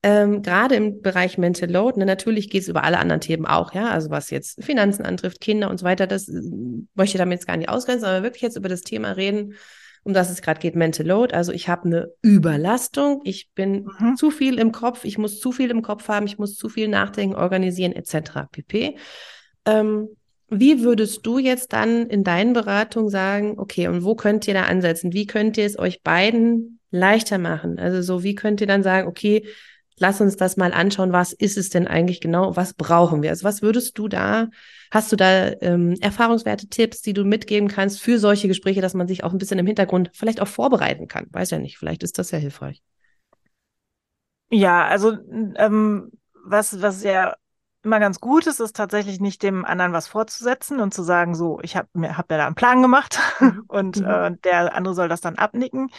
[0.04, 3.74] ähm, gerade im Bereich Mental Load, ne, natürlich geht es über alle anderen Themen auch,
[3.74, 6.42] ja, also was jetzt Finanzen antrifft, Kinder und so weiter, das äh,
[6.96, 9.54] möchte ich damit jetzt gar nicht ausgrenzen, aber wirklich jetzt über das Thema reden,
[10.04, 11.36] um das es gerade geht, Mental Load.
[11.36, 14.16] Also ich habe eine Überlastung, ich bin Mhm.
[14.16, 16.88] zu viel im Kopf, ich muss zu viel im Kopf haben, ich muss zu viel
[16.88, 18.48] nachdenken, organisieren etc.
[18.52, 18.96] pp.
[19.66, 20.10] Ähm,
[20.50, 24.64] wie würdest du jetzt dann in deinen Beratungen sagen, okay, und wo könnt ihr da
[24.64, 25.14] ansetzen?
[25.14, 27.80] Wie könnt ihr es euch beiden leichter machen?
[27.80, 29.46] Also so, wie könnt ihr dann sagen, okay,
[30.02, 33.30] lass uns das mal anschauen, was ist es denn eigentlich genau, was brauchen wir?
[33.30, 34.50] Also was würdest du da,
[34.90, 39.08] hast du da ähm, Erfahrungswerte, Tipps, die du mitgeben kannst für solche Gespräche, dass man
[39.08, 41.28] sich auch ein bisschen im Hintergrund vielleicht auch vorbereiten kann?
[41.30, 42.82] Weiß ja nicht, vielleicht ist das ja hilfreich.
[44.50, 45.18] Ja, also
[45.56, 46.12] ähm,
[46.44, 47.36] was, was ja
[47.84, 51.60] immer ganz gut ist, ist tatsächlich nicht dem anderen was vorzusetzen und zu sagen, so,
[51.62, 53.63] ich habe mir, hab mir da einen Plan gemacht mhm.
[53.67, 54.06] und mhm.
[54.06, 55.89] Äh, der andere soll das dann abnicken,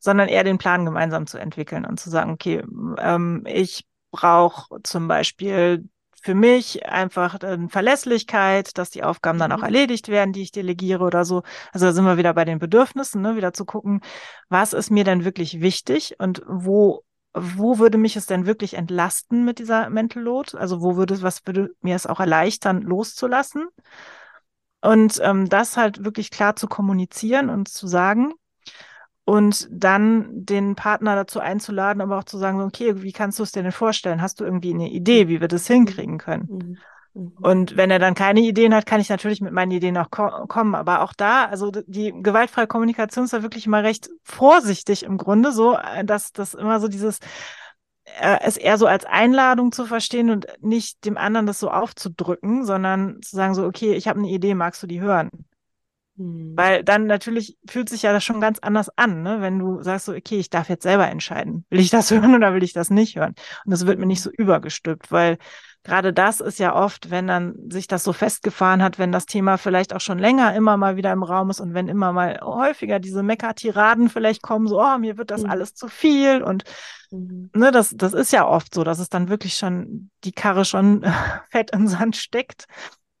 [0.00, 2.62] sondern eher den Plan gemeinsam zu entwickeln und zu sagen, okay,
[2.98, 5.88] ähm, ich brauche zum Beispiel
[6.20, 9.64] für mich einfach äh, Verlässlichkeit, dass die Aufgaben dann auch mhm.
[9.64, 11.42] erledigt werden, die ich delegiere oder so.
[11.72, 13.36] Also da sind wir wieder bei den Bedürfnissen, ne?
[13.36, 14.00] wieder zu gucken,
[14.48, 17.04] was ist mir denn wirklich wichtig und wo
[17.40, 20.56] wo würde mich es denn wirklich entlasten mit dieser Mental Load?
[20.56, 23.66] Also wo würde, was würde mir es auch erleichtern, loszulassen?
[24.80, 28.32] Und ähm, das halt wirklich klar zu kommunizieren und zu sagen
[29.24, 33.52] und dann den Partner dazu einzuladen, aber auch zu sagen, okay, wie kannst du es
[33.52, 34.22] dir denn vorstellen?
[34.22, 36.48] Hast du irgendwie eine Idee, wie wir das hinkriegen können?
[36.48, 36.78] Mhm.
[37.18, 37.32] Mhm.
[37.40, 40.46] Und wenn er dann keine Ideen hat, kann ich natürlich mit meinen Ideen auch ko
[40.46, 40.74] kommen.
[40.74, 45.52] Aber auch da, also die gewaltfreie Kommunikation ist da wirklich immer recht vorsichtig im Grunde,
[45.52, 47.18] so, äh, dass das immer so dieses,
[48.20, 52.64] äh, es eher so als Einladung zu verstehen und nicht dem anderen das so aufzudrücken,
[52.64, 55.30] sondern zu sagen so, okay, ich habe eine Idee, magst du die hören?
[56.16, 56.52] Hm.
[56.56, 59.40] Weil dann natürlich fühlt sich ja das schon ganz anders an, ne?
[59.40, 62.54] wenn du sagst so, okay, ich darf jetzt selber entscheiden, will ich das hören oder
[62.54, 63.34] will ich das nicht hören?
[63.64, 65.38] Und das wird mir nicht so übergestülpt, weil
[65.84, 69.56] gerade das ist ja oft, wenn dann sich das so festgefahren hat, wenn das Thema
[69.56, 72.98] vielleicht auch schon länger immer mal wieder im Raum ist und wenn immer mal häufiger
[72.98, 75.50] diese Mecker-Tiraden vielleicht kommen, so, oh, mir wird das mhm.
[75.50, 76.64] alles zu viel und
[77.10, 77.50] mhm.
[77.54, 81.04] ne, das, das ist ja oft so, dass es dann wirklich schon die Karre schon
[81.50, 82.66] fett im Sand steckt.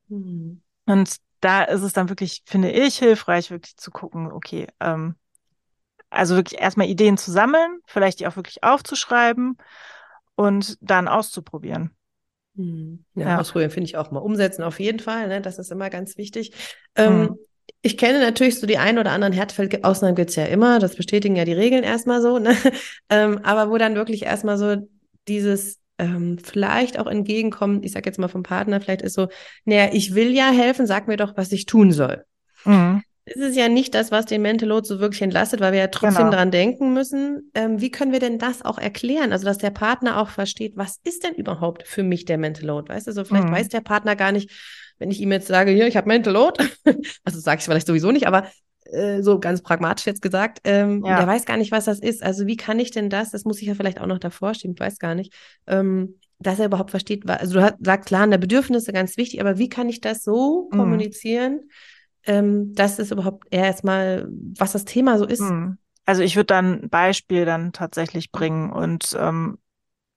[0.08, 0.62] Mhm.
[0.86, 5.14] Und da ist es dann wirklich, finde ich, hilfreich, wirklich zu gucken, okay, ähm,
[6.10, 9.58] also wirklich erstmal Ideen zu sammeln, vielleicht die auch wirklich aufzuschreiben
[10.34, 11.94] und dann auszuprobieren.
[12.58, 13.04] Hm.
[13.14, 13.38] Ja, ja.
[13.38, 14.18] ausprobieren finde ich auch mal.
[14.18, 15.40] Umsetzen auf jeden Fall, ne?
[15.40, 16.52] das ist immer ganz wichtig.
[16.96, 17.38] Ähm, hm.
[17.82, 20.96] Ich kenne natürlich so die ein oder anderen Härtefälle, Ausnahmen gibt es ja immer, das
[20.96, 22.56] bestätigen ja die Regeln erstmal so, ne?
[23.10, 24.88] ähm, aber wo dann wirklich erstmal so
[25.28, 29.28] dieses ähm, vielleicht auch entgegenkommen, ich sag jetzt mal vom Partner, vielleicht ist so,
[29.64, 32.24] naja, ich will ja helfen, sag mir doch, was ich tun soll.
[32.64, 33.02] Mhm.
[33.34, 36.26] Ist ja nicht das, was den Mental Load so wirklich entlastet, weil wir ja trotzdem
[36.26, 36.36] genau.
[36.36, 37.50] dran denken müssen.
[37.54, 39.32] Ähm, wie können wir denn das auch erklären?
[39.32, 42.92] Also, dass der Partner auch versteht, was ist denn überhaupt für mich der Mental Load?
[42.92, 43.52] Weißt du, so vielleicht mhm.
[43.52, 44.50] weiß der Partner gar nicht,
[44.98, 46.64] wenn ich ihm jetzt sage, hier, ich habe Mental Load,
[47.24, 48.48] also sage ich vielleicht sowieso nicht, aber
[48.84, 51.18] äh, so ganz pragmatisch jetzt gesagt, ähm, ja.
[51.18, 52.22] der weiß gar nicht, was das ist.
[52.22, 54.72] Also wie kann ich denn das, das muss ich ja vielleicht auch noch davor stehen,
[54.72, 55.34] ich weiß gar nicht,
[55.66, 59.68] ähm, dass er überhaupt versteht, also du sagst klar, der Bedürfnisse ganz wichtig, aber wie
[59.68, 60.76] kann ich das so mhm.
[60.76, 61.68] kommunizieren,
[62.26, 65.40] ähm, dass es überhaupt erstmal, was das Thema so ist?
[65.40, 65.78] Mhm.
[66.04, 69.58] Also ich würde dann ein Beispiel dann tatsächlich bringen und ähm,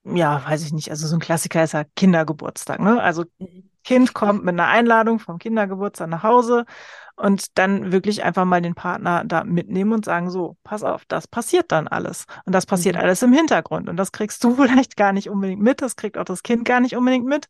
[0.04, 3.00] ja, weiß ich nicht, also so ein Klassiker ist ja Kindergeburtstag, ne?
[3.00, 3.70] Also mhm.
[3.84, 6.64] Kind kommt mit einer Einladung vom Kindergeburtstag nach Hause
[7.16, 11.26] und dann wirklich einfach mal den Partner da mitnehmen und sagen, so, pass auf, das
[11.26, 12.26] passiert dann alles.
[12.44, 13.02] Und das passiert mhm.
[13.02, 13.88] alles im Hintergrund.
[13.88, 16.80] Und das kriegst du vielleicht gar nicht unbedingt mit, das kriegt auch das Kind gar
[16.80, 17.48] nicht unbedingt mit.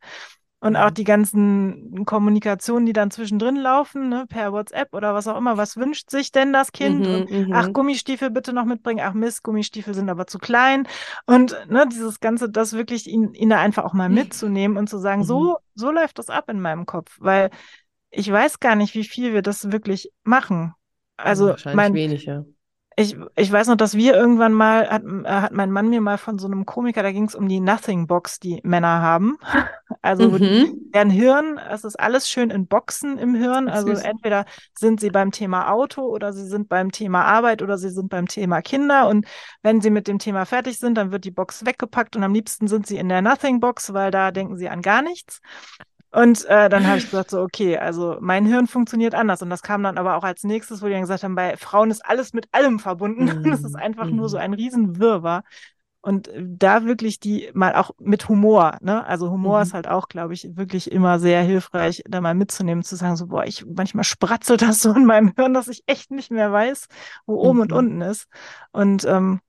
[0.62, 0.94] Und auch mhm.
[0.94, 5.56] die ganzen Kommunikationen, die dann zwischendrin laufen, ne, per WhatsApp oder was auch immer.
[5.56, 7.00] Was wünscht sich denn das Kind?
[7.00, 7.52] Mhm, und, mhm.
[7.52, 9.04] ach, Gummistiefel bitte noch mitbringen.
[9.04, 10.86] Ach Mist, Gummistiefel sind aber zu klein.
[11.26, 14.98] Und ne, dieses Ganze, das wirklich ihn, ihn da einfach auch mal mitzunehmen und zu
[14.98, 15.26] sagen, mhm.
[15.26, 17.16] so, so läuft das ab in meinem Kopf.
[17.18, 17.50] Weil
[18.10, 20.74] ich weiß gar nicht, wie viel wir das wirklich machen.
[21.16, 22.44] Also Wahrscheinlich mein, wenig, ja.
[22.96, 26.18] Ich, ich weiß noch, dass wir irgendwann mal, hat, äh, hat mein Mann mir mal
[26.18, 29.38] von so einem Komiker, da ging es um die Nothing Box, die Männer haben.
[30.00, 30.90] Also mhm.
[30.92, 33.68] deren Hirn, es ist alles schön in Boxen im Hirn.
[33.68, 37.90] Also entweder sind sie beim Thema Auto oder sie sind beim Thema Arbeit oder sie
[37.90, 39.06] sind beim Thema Kinder.
[39.06, 39.26] Und
[39.62, 42.66] wenn sie mit dem Thema fertig sind, dann wird die Box weggepackt und am liebsten
[42.66, 45.40] sind sie in der Nothing Box, weil da denken sie an gar nichts.
[46.12, 49.40] Und äh, dann habe ich gesagt, so, okay, also mein Hirn funktioniert anders.
[49.40, 51.90] Und das kam dann aber auch als nächstes, wo die dann gesagt haben, bei Frauen
[51.90, 53.42] ist alles mit allem verbunden.
[53.52, 54.16] Das ist einfach mhm.
[54.16, 55.42] nur so ein Riesenwirrwarr.
[56.02, 59.06] Und äh, da wirklich die mal auch mit Humor, ne?
[59.06, 59.62] Also Humor mhm.
[59.62, 63.28] ist halt auch, glaube ich, wirklich immer sehr hilfreich, da mal mitzunehmen, zu sagen, so,
[63.28, 66.88] boah, ich manchmal spratzelt das so in meinem Hirn, dass ich echt nicht mehr weiß,
[67.24, 67.76] wo oben und mhm.
[67.76, 68.26] unten ist.
[68.72, 69.40] Und ähm,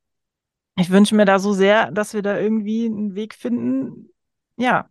[0.78, 4.10] ich wünsche mir da so sehr, dass wir da irgendwie einen Weg finden,
[4.58, 4.90] ja,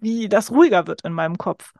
[0.00, 1.72] wie das ruhiger wird in meinem Kopf.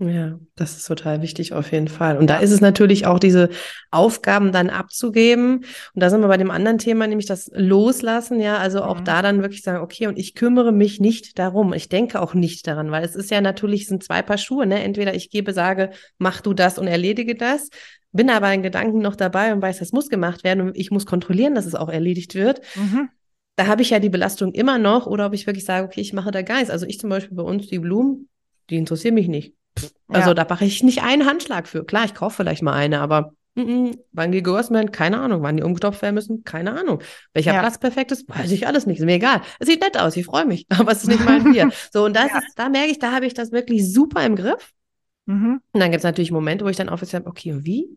[0.00, 2.18] Ja, das ist total wichtig auf jeden Fall.
[2.18, 3.48] Und da ist es natürlich auch diese
[3.90, 5.64] Aufgaben dann abzugeben.
[5.92, 8.38] Und da sind wir bei dem anderen Thema, nämlich das Loslassen.
[8.40, 9.04] Ja, also auch mhm.
[9.04, 11.72] da dann wirklich sagen, okay, und ich kümmere mich nicht darum.
[11.72, 14.66] Ich denke auch nicht daran, weil es ist ja natürlich, sind zwei Paar Schuhe.
[14.66, 14.84] Ne?
[14.84, 17.68] Entweder ich gebe, sage, mach du das und erledige das.
[18.12, 21.06] Bin aber in Gedanken noch dabei und weiß, das muss gemacht werden und ich muss
[21.06, 22.60] kontrollieren, dass es auch erledigt wird.
[22.76, 23.08] Mhm.
[23.58, 26.12] Da habe ich ja die Belastung immer noch oder ob ich wirklich sage, okay, ich
[26.12, 26.70] mache da Geist.
[26.70, 28.28] Also ich zum Beispiel bei uns, die Blumen,
[28.70, 29.52] die interessieren mich nicht.
[30.06, 30.34] Also ja.
[30.34, 31.84] da mache ich nicht einen Handschlag für.
[31.84, 35.42] Klar, ich kaufe vielleicht mal eine, aber mm -mm, wann die gegossen werden, keine Ahnung.
[35.42, 37.02] Wann die umgetopft werden müssen, keine Ahnung.
[37.32, 37.58] Welcher ja.
[37.58, 39.00] Platz perfekt ist, weiß ich alles nicht.
[39.00, 39.40] Ist mir egal.
[39.58, 41.68] Es sieht nett aus, ich freue mich, aber es ist nicht mein Bier.
[41.92, 42.38] So, und das ja.
[42.38, 44.70] ist, da merke ich, da habe ich das wirklich super im Griff.
[45.26, 45.60] Mhm.
[45.72, 47.88] Und dann gibt es natürlich Momente, wo ich dann offiziell, okay, wie?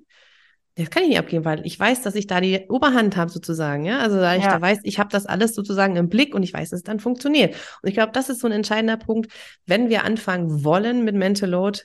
[0.76, 3.84] Das kann ich nicht abgeben, weil ich weiß, dass ich da die Oberhand habe sozusagen,
[3.84, 4.00] ja.
[4.00, 4.52] Also da ich ja.
[4.52, 7.00] da weiß, ich habe das alles sozusagen im Blick und ich weiß, dass es dann
[7.00, 7.56] funktioniert.
[7.82, 9.32] Und ich glaube, das ist so ein entscheidender Punkt,
[9.66, 11.82] wenn wir anfangen wollen, mit Mental Load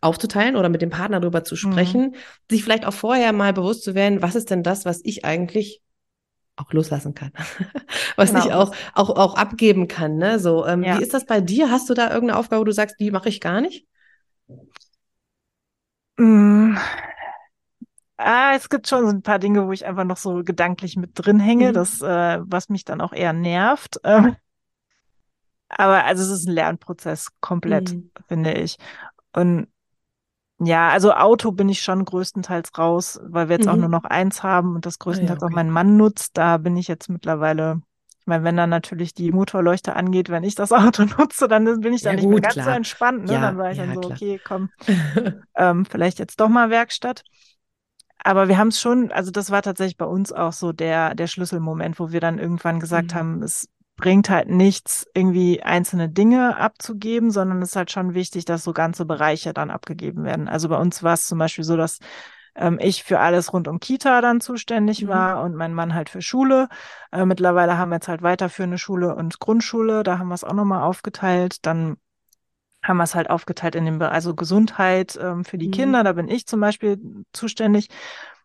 [0.00, 1.58] aufzuteilen oder mit dem Partner darüber zu mhm.
[1.58, 2.14] sprechen, mhm.
[2.50, 5.82] sich vielleicht auch vorher mal bewusst zu werden, was ist denn das, was ich eigentlich
[6.56, 7.32] auch loslassen kann,
[8.16, 8.46] was genau.
[8.46, 10.16] ich auch, auch, auch abgeben kann.
[10.16, 10.38] Ne?
[10.38, 10.98] So, ähm, ja.
[10.98, 11.70] Wie ist das bei dir?
[11.70, 13.86] Hast du da irgendeine Aufgabe, wo du sagst, die mache ich gar nicht?
[16.16, 16.76] Mm.
[18.18, 21.12] Ah, es gibt schon so ein paar Dinge, wo ich einfach noch so gedanklich mit
[21.14, 21.72] drin hänge, mhm.
[21.74, 24.00] das, äh, was mich dann auch eher nervt.
[24.02, 24.34] Ähm,
[25.68, 28.10] aber also es ist ein Lernprozess komplett, mhm.
[28.26, 28.76] finde ich.
[29.32, 29.68] Und
[30.60, 33.72] ja, also Auto bin ich schon größtenteils raus, weil wir jetzt mhm.
[33.72, 35.52] auch nur noch eins haben und das größtenteils ah, ja, okay.
[35.52, 36.36] auch mein Mann nutzt.
[36.36, 37.82] Da bin ich jetzt mittlerweile,
[38.20, 41.92] ich meine, wenn dann natürlich die Motorleuchte angeht, wenn ich das Auto nutze, dann bin
[41.92, 42.64] ich da ja, nicht gut, mehr ganz klar.
[42.64, 43.26] so entspannt.
[43.26, 43.34] Ne?
[43.34, 44.12] Ja, dann war ich dann so, klar.
[44.12, 44.70] okay, komm,
[45.54, 47.22] ähm, vielleicht jetzt doch mal Werkstatt.
[48.24, 51.26] Aber wir haben es schon, also das war tatsächlich bei uns auch so der, der
[51.26, 53.18] Schlüsselmoment, wo wir dann irgendwann gesagt mhm.
[53.18, 58.44] haben, es bringt halt nichts, irgendwie einzelne Dinge abzugeben, sondern es ist halt schon wichtig,
[58.44, 60.48] dass so ganze Bereiche dann abgegeben werden.
[60.48, 61.98] Also bei uns war es zum Beispiel so, dass
[62.54, 65.08] ähm, ich für alles rund um Kita dann zuständig mhm.
[65.08, 66.68] war und mein Mann halt für Schule.
[67.12, 70.54] Äh, mittlerweile haben wir jetzt halt weiterführende Schule und Grundschule, da haben wir es auch
[70.54, 71.66] nochmal aufgeteilt.
[71.66, 71.96] Dann
[72.88, 75.72] haben wir es halt aufgeteilt in den Bereich, also Gesundheit ähm, für die mhm.
[75.72, 76.98] Kinder, da bin ich zum Beispiel
[77.32, 77.88] zuständig.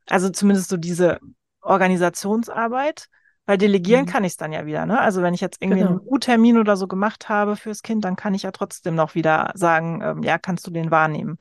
[0.10, 1.20] Also zumindest so diese
[1.62, 3.08] Organisationsarbeit.
[3.46, 4.10] Weil delegieren mhm.
[4.10, 5.02] kann ich es dann ja wieder, ne?
[5.02, 5.92] Also wenn ich jetzt irgendwie genau.
[5.92, 9.52] einen U-Termin oder so gemacht habe fürs Kind, dann kann ich ja trotzdem noch wieder
[9.54, 11.38] sagen, ähm, ja, kannst du den wahrnehmen.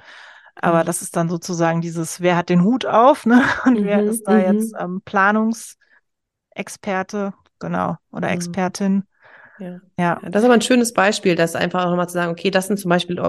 [0.57, 0.87] Aber mhm.
[0.87, 3.45] das ist dann sozusagen dieses, wer hat den Hut auf, ne?
[3.65, 3.85] Und mhm.
[3.85, 4.81] wer ist da jetzt mhm.
[4.81, 8.35] ähm, Planungsexperte, genau, oder mhm.
[8.35, 9.05] Expertin.
[9.63, 9.81] Ja.
[9.99, 10.21] ja.
[10.29, 12.79] Das ist aber ein schönes Beispiel, das einfach auch nochmal zu sagen, okay, das sind
[12.79, 13.21] zum Beispiel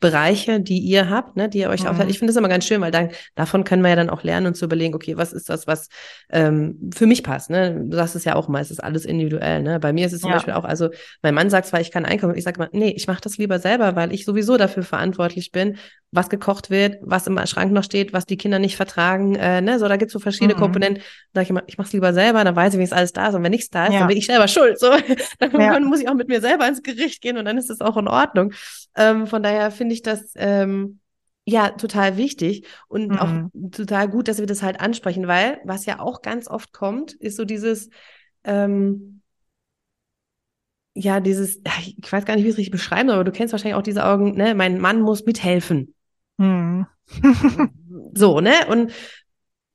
[0.00, 1.88] Bereiche, die ihr habt, ne, die ihr euch mhm.
[1.88, 2.10] aufteilt.
[2.10, 4.46] Ich finde das immer ganz schön, weil dann, davon können wir ja dann auch lernen
[4.46, 5.88] und zu überlegen, okay, was ist das, was
[6.30, 7.84] ähm, für mich passt, ne?
[7.86, 9.80] Du sagst es ja auch mal, es ist alles individuell, ne?
[9.80, 10.36] Bei mir ist es zum ja.
[10.36, 10.90] Beispiel auch, also
[11.22, 13.58] mein Mann sagt zwar, ich kann einkaufen, ich sage mal, nee, ich mache das lieber
[13.58, 15.78] selber, weil ich sowieso dafür verantwortlich bin,
[16.12, 19.78] was gekocht wird, was im Schrank noch steht, was die Kinder nicht vertragen, äh, ne?
[19.78, 20.58] So, da gibt's so verschiedene mhm.
[20.58, 21.02] Komponenten.
[21.32, 23.14] Da sage ich immer, ich mache es lieber selber, dann weiß ich, wie es alles
[23.14, 23.34] da ist.
[23.34, 24.00] Und wenn nichts da ist, ja.
[24.00, 24.78] dann bin ich selber schuld.
[24.78, 24.90] So,
[25.38, 25.80] dann ja.
[25.80, 28.08] muss ich auch mit mir selber ins Gericht gehen und dann ist das auch in
[28.08, 28.52] Ordnung.
[28.96, 31.00] Ähm, von daher finde ich das ähm,
[31.44, 33.18] ja total wichtig und mhm.
[33.18, 37.12] auch total gut, dass wir das halt ansprechen, weil was ja auch ganz oft kommt,
[37.12, 37.90] ist so dieses
[38.44, 39.22] ähm,
[40.94, 43.52] ja, dieses, ich weiß gar nicht, wie ich es richtig beschreiben soll, aber du kennst
[43.52, 45.94] wahrscheinlich auch diese Augen, ne, mein Mann muss mithelfen.
[46.38, 46.86] Hm.
[48.14, 48.52] so, ne?
[48.68, 48.92] Und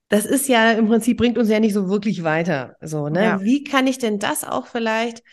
[0.09, 2.75] das ist ja im Prinzip bringt uns ja nicht so wirklich weiter.
[2.81, 3.23] So, ne?
[3.23, 3.41] Ja.
[3.41, 5.23] Wie kann ich denn das auch vielleicht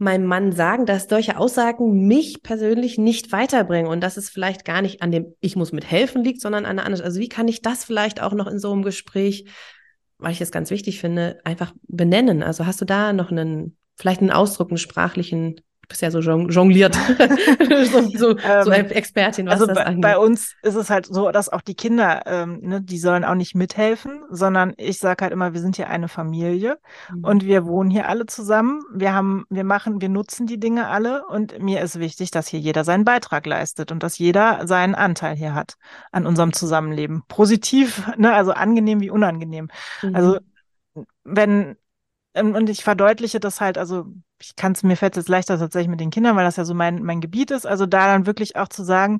[0.00, 4.80] meinem Mann sagen, dass solche Aussagen mich persönlich nicht weiterbringen und dass es vielleicht gar
[4.80, 7.04] nicht an dem ich muss mithelfen liegt, sondern an der anderen.
[7.04, 9.44] Also wie kann ich das vielleicht auch noch in so einem Gespräch,
[10.16, 12.42] weil ich es ganz wichtig finde, einfach benennen?
[12.42, 15.60] Also hast du da noch einen, vielleicht einen Ausdruck, einen sprachlichen
[15.90, 16.94] bist ja so jongliert,
[17.92, 20.02] so, so, ähm, so Expertin, was also das bei, angeht.
[20.02, 23.34] Bei uns ist es halt so, dass auch die Kinder, ähm, ne, die sollen auch
[23.34, 26.78] nicht mithelfen, sondern ich sage halt immer, wir sind hier eine Familie
[27.12, 27.24] mhm.
[27.24, 28.82] und wir wohnen hier alle zusammen.
[28.94, 32.60] Wir haben, wir machen, wir nutzen die Dinge alle und mir ist wichtig, dass hier
[32.60, 35.74] jeder seinen Beitrag leistet und dass jeder seinen Anteil hier hat
[36.12, 37.24] an unserem Zusammenleben.
[37.28, 39.68] Positiv, ne, also angenehm wie unangenehm.
[40.02, 40.14] Mhm.
[40.14, 40.38] Also
[41.24, 41.76] wenn
[42.34, 44.06] und ich verdeutliche das halt, also
[44.40, 46.74] ich kann es mir fällt es leichter tatsächlich mit den Kindern, weil das ja so
[46.74, 47.66] mein, mein Gebiet ist.
[47.66, 49.18] Also da dann wirklich auch zu sagen,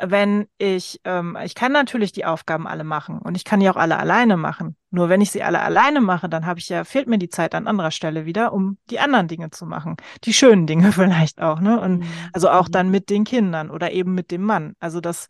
[0.00, 3.76] wenn ich, ähm, ich kann natürlich die Aufgaben alle machen und ich kann die auch
[3.76, 4.76] alle alleine machen.
[4.90, 7.54] Nur wenn ich sie alle alleine mache, dann habe ich ja, fehlt mir die Zeit
[7.54, 9.96] an anderer Stelle wieder, um die anderen Dinge zu machen.
[10.24, 11.80] Die schönen Dinge vielleicht auch, ne?
[11.80, 12.06] Und mhm.
[12.32, 14.74] also auch dann mit den Kindern oder eben mit dem Mann.
[14.78, 15.26] Also das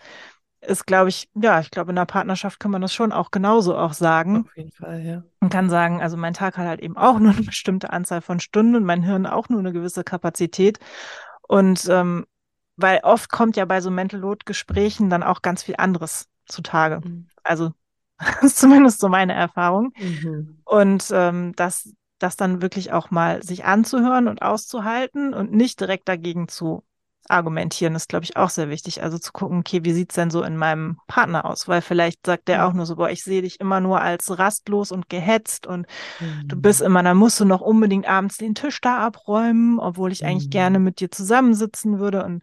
[0.68, 3.76] ist, glaube ich, ja, ich glaube, in einer Partnerschaft kann man das schon auch genauso
[3.76, 4.44] auch sagen.
[4.46, 5.22] Auf jeden Fall, ja.
[5.40, 8.38] Und kann sagen, also mein Tag hat halt eben auch nur eine bestimmte Anzahl von
[8.38, 10.78] Stunden und mein Hirn auch nur eine gewisse Kapazität.
[11.46, 12.26] Und ähm,
[12.76, 17.00] weil oft kommt ja bei so Mental Load Gesprächen dann auch ganz viel anderes zutage.
[17.02, 17.28] Mhm.
[17.42, 17.72] Also
[18.18, 19.92] das ist zumindest so meine Erfahrung.
[19.98, 20.60] Mhm.
[20.64, 26.08] Und ähm, das, das dann wirklich auch mal sich anzuhören und auszuhalten und nicht direkt
[26.08, 26.84] dagegen zu
[27.30, 29.02] argumentieren ist, glaube ich, auch sehr wichtig.
[29.02, 31.68] Also zu gucken, okay, wie sieht's denn so in meinem Partner aus?
[31.68, 34.92] Weil vielleicht sagt der auch nur so, boah, ich sehe dich immer nur als rastlos
[34.92, 35.86] und gehetzt und
[36.20, 36.48] mhm.
[36.48, 40.24] du bist immer, dann musst du noch unbedingt abends den Tisch da abräumen, obwohl ich
[40.24, 40.86] eigentlich gerne mhm.
[40.86, 42.42] mit dir zusammensitzen würde und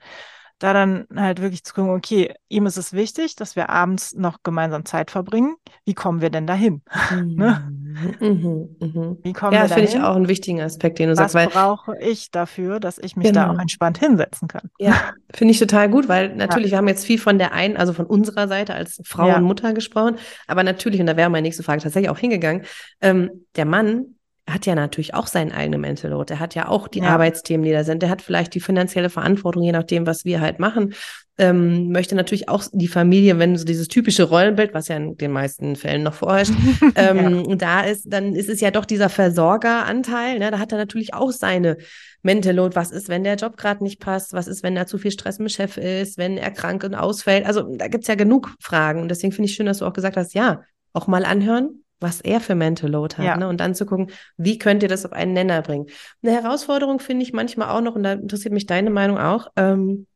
[0.60, 4.42] da dann halt wirklich zu gucken, okay, ihm ist es wichtig, dass wir abends noch
[4.42, 5.56] gemeinsam Zeit verbringen.
[5.84, 6.82] Wie kommen wir denn dahin?
[7.12, 7.75] ne?
[8.20, 9.18] Mhm, mhm.
[9.24, 11.36] Wie kommen ja, finde ich auch einen wichtigen Aspekt, den du Was sagst.
[11.36, 13.46] Was brauche ich dafür, dass ich mich genau.
[13.46, 14.70] da auch entspannt hinsetzen kann?
[14.80, 16.74] Ja, finde ich total gut, weil natürlich, ja.
[16.74, 19.38] wir haben jetzt viel von der einen, also von unserer Seite als Frau ja.
[19.38, 22.64] und Mutter gesprochen, aber natürlich, und da wäre meine nächste Frage tatsächlich auch hingegangen,
[23.02, 24.15] ähm, der Mann
[24.48, 26.32] hat ja natürlich auch seinen eigenen Mental Load.
[26.32, 27.06] Er hat ja auch die ja.
[27.06, 28.04] Arbeitsthemen, die da sind.
[28.04, 30.94] Der hat vielleicht die finanzielle Verantwortung, je nachdem, was wir halt machen.
[31.38, 35.32] Ähm, möchte natürlich auch die Familie, wenn so dieses typische Rollenbild, was ja in den
[35.32, 36.54] meisten Fällen noch vorherrscht,
[36.96, 37.56] ähm, ja.
[37.56, 40.40] da ist, dann ist es ja doch dieser Versorgeranteil.
[40.40, 40.52] Ne?
[40.52, 41.78] Da hat er natürlich auch seine
[42.22, 42.76] Mental Load.
[42.76, 44.32] Was ist, wenn der Job gerade nicht passt?
[44.32, 46.18] Was ist, wenn da zu viel Stress dem Chef ist?
[46.18, 47.46] Wenn er krank und ausfällt?
[47.48, 49.02] Also da gibt's ja genug Fragen.
[49.02, 50.62] Und deswegen finde ich schön, dass du auch gesagt hast, ja,
[50.94, 53.26] auch mal anhören, was er für Mental Load hat.
[53.26, 53.38] Ja.
[53.38, 53.48] Ne?
[53.48, 55.88] Und dann zu gucken, wie könnt ihr das auf einen Nenner bringen.
[56.22, 60.08] Eine Herausforderung finde ich manchmal auch noch, und da interessiert mich deine Meinung auch, ähm,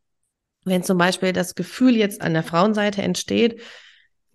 [0.65, 3.61] wenn zum Beispiel das Gefühl jetzt an der Frauenseite entsteht,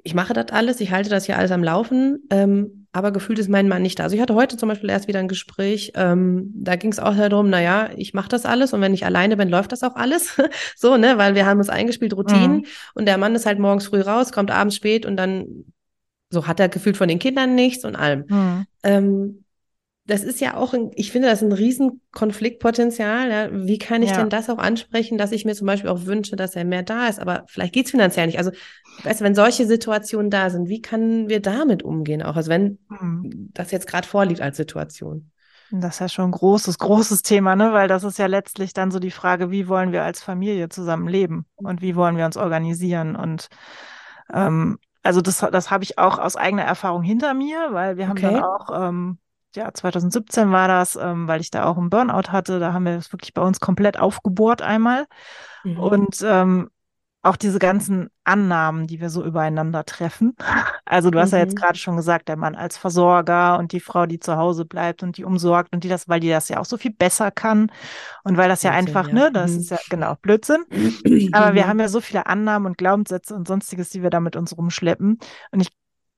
[0.03, 3.49] ich mache das alles, ich halte das hier alles am Laufen, ähm, aber gefühlt ist
[3.49, 4.05] mein Mann nicht da.
[4.05, 7.17] Also ich hatte heute zum Beispiel erst wieder ein Gespräch, ähm, da ging es auch
[7.17, 10.41] darum, naja, ich mache das alles und wenn ich alleine bin, läuft das auch alles.
[10.77, 12.65] so, ne, weil wir haben uns eingespielt, Routinen mhm.
[12.95, 15.65] und der Mann ist halt morgens früh raus, kommt abends spät und dann
[16.35, 18.25] so hat er gefühlt von den Kindern nichts und allem.
[18.29, 18.67] Mhm.
[18.83, 19.45] Ähm,
[20.07, 23.31] das ist ja auch, ein, ich finde, das ist ein riesen Konfliktpotenzial.
[23.31, 23.49] Ja?
[23.51, 24.19] Wie kann ich ja.
[24.19, 27.09] denn das auch ansprechen, dass ich mir zum Beispiel auch wünsche, dass er mehr da
[27.09, 28.39] ist, aber vielleicht geht's finanziell nicht.
[28.39, 28.51] Also,
[29.03, 32.23] weißt du, wenn solche Situationen da sind, wie können wir damit umgehen?
[32.23, 33.51] Auch also wenn mhm.
[33.55, 35.31] das jetzt gerade vorliegt als Situation.
[35.71, 37.73] Das ist ja schon ein großes, großes Thema, ne?
[37.73, 41.09] Weil das ist ja letztlich dann so die Frage, wie wollen wir als Familie zusammen
[41.09, 43.49] leben und wie wollen wir uns organisieren und
[44.33, 48.19] ähm, also das, das habe ich auch aus eigener Erfahrung hinter mir, weil wir haben
[48.19, 48.33] okay.
[48.35, 49.19] dann auch, ähm,
[49.55, 52.97] ja, 2017 war das, ähm, weil ich da auch einen Burnout hatte, da haben wir
[52.97, 55.07] das wirklich bei uns komplett aufgebohrt einmal.
[55.63, 55.79] Mhm.
[55.79, 56.71] Und ähm,
[57.25, 60.37] auch diese ganzen Annahmen, die wir so übereinander treffen.
[60.85, 61.39] Also du hast mhm.
[61.39, 61.61] ja jetzt mhm.
[61.61, 65.17] gerade schon gesagt, der Mann als Versorger und die Frau, die zu Hause bleibt und
[65.17, 67.73] die umsorgt und die das, weil die das ja auch so viel besser kann
[68.25, 69.15] und weil das Blödsinn, ja einfach, ja.
[69.15, 69.59] ne, das mhm.
[69.61, 70.65] ist ja genau Blödsinn.
[71.33, 74.37] Aber wir haben ja so viele Annahmen und Glaubenssätze und sonstiges, die wir da mit
[74.37, 75.19] uns rumschleppen.
[75.51, 75.71] Und ich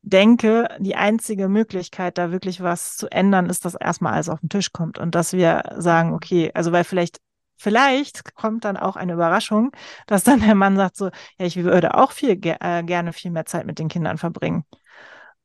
[0.02, 4.48] denke, die einzige Möglichkeit, da wirklich was zu ändern, ist, dass erstmal alles auf den
[4.48, 7.18] Tisch kommt und dass wir sagen, okay, also weil vielleicht
[7.56, 9.72] vielleicht kommt dann auch eine Überraschung,
[10.06, 11.06] dass dann der Mann sagt so,
[11.38, 14.64] ja, ich würde auch viel äh, gerne viel mehr Zeit mit den Kindern verbringen.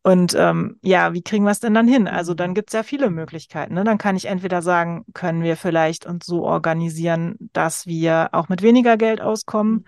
[0.04, 2.08] Und ähm, ja, wie kriegen wir es denn dann hin?
[2.08, 3.76] Also dann gibt es ja viele Möglichkeiten.
[3.76, 3.84] Ne?
[3.84, 8.64] Dann kann ich entweder sagen, können wir vielleicht uns so organisieren, dass wir auch mit
[8.64, 9.74] weniger Geld auskommen?
[9.74, 9.86] Mhm.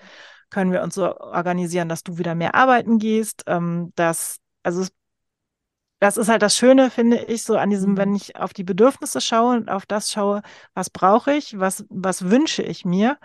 [0.52, 3.44] Können wir uns so organisieren, dass du wieder mehr arbeiten gehst?
[3.48, 4.92] Ähm, dass, also es
[6.04, 7.98] das ist halt das Schöne, finde ich, so an diesem, mhm.
[7.98, 10.42] wenn ich auf die Bedürfnisse schaue und auf das schaue,
[10.74, 13.18] was brauche ich, was, was wünsche ich mir,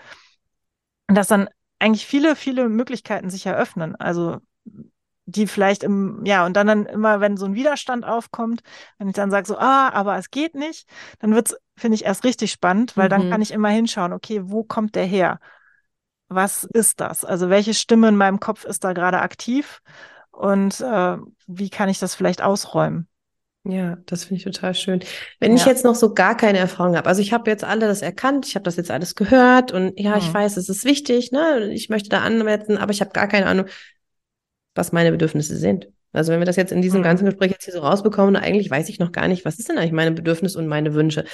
[1.08, 1.48] dass dann
[1.80, 3.96] eigentlich viele, viele Möglichkeiten sich eröffnen.
[3.96, 4.38] Also
[5.26, 8.62] die vielleicht im, ja, und dann, dann immer, wenn so ein Widerstand aufkommt,
[8.96, 10.88] wenn ich dann sage so, ah, aber es geht nicht,
[11.18, 13.10] dann wird's, finde ich, erst richtig spannend, weil mhm.
[13.10, 15.40] dann kann ich immer hinschauen, okay, wo kommt der her?
[16.28, 17.24] Was ist das?
[17.24, 19.82] Also welche Stimme in meinem Kopf ist da gerade aktiv?
[20.38, 21.16] Und äh,
[21.48, 23.09] wie kann ich das vielleicht ausräumen?
[23.64, 25.01] Ja, das finde ich total schön.
[25.40, 25.59] Wenn ja.
[25.59, 28.55] ich jetzt noch so gar keine Erfahrung habe, also ich habe jetzt alles erkannt, ich
[28.55, 30.18] habe das jetzt alles gehört und ja, mhm.
[30.18, 31.70] ich weiß, es ist wichtig, ne?
[31.72, 33.66] Ich möchte da anwenden, aber ich habe gar keine Ahnung,
[34.74, 35.88] was meine Bedürfnisse sind.
[36.12, 37.05] Also wenn wir das jetzt in diesem mhm.
[37.05, 39.77] ganzen Gespräch jetzt hier so rausbekommen, eigentlich weiß ich noch gar nicht, was ist denn
[39.77, 41.24] eigentlich meine Bedürfnisse und meine Wünsche.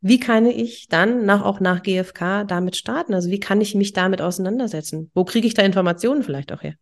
[0.00, 3.14] Wie kann ich dann nach, auch nach GfK damit starten?
[3.14, 5.10] Also wie kann ich mich damit auseinandersetzen?
[5.14, 6.74] Wo kriege ich da Informationen vielleicht auch her?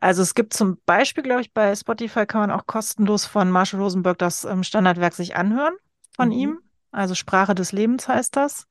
[0.00, 3.80] Also es gibt zum Beispiel, glaube ich, bei Spotify kann man auch kostenlos von Marshall
[3.80, 5.74] Rosenberg das ähm, Standardwerk sich anhören
[6.14, 6.34] von mhm.
[6.34, 6.58] ihm.
[6.90, 8.66] Also Sprache des Lebens heißt das.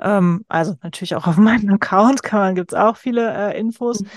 [0.00, 4.00] Ähm, also natürlich auch auf meinem Account kann man, gibt es auch viele äh, Infos.
[4.00, 4.08] Mhm.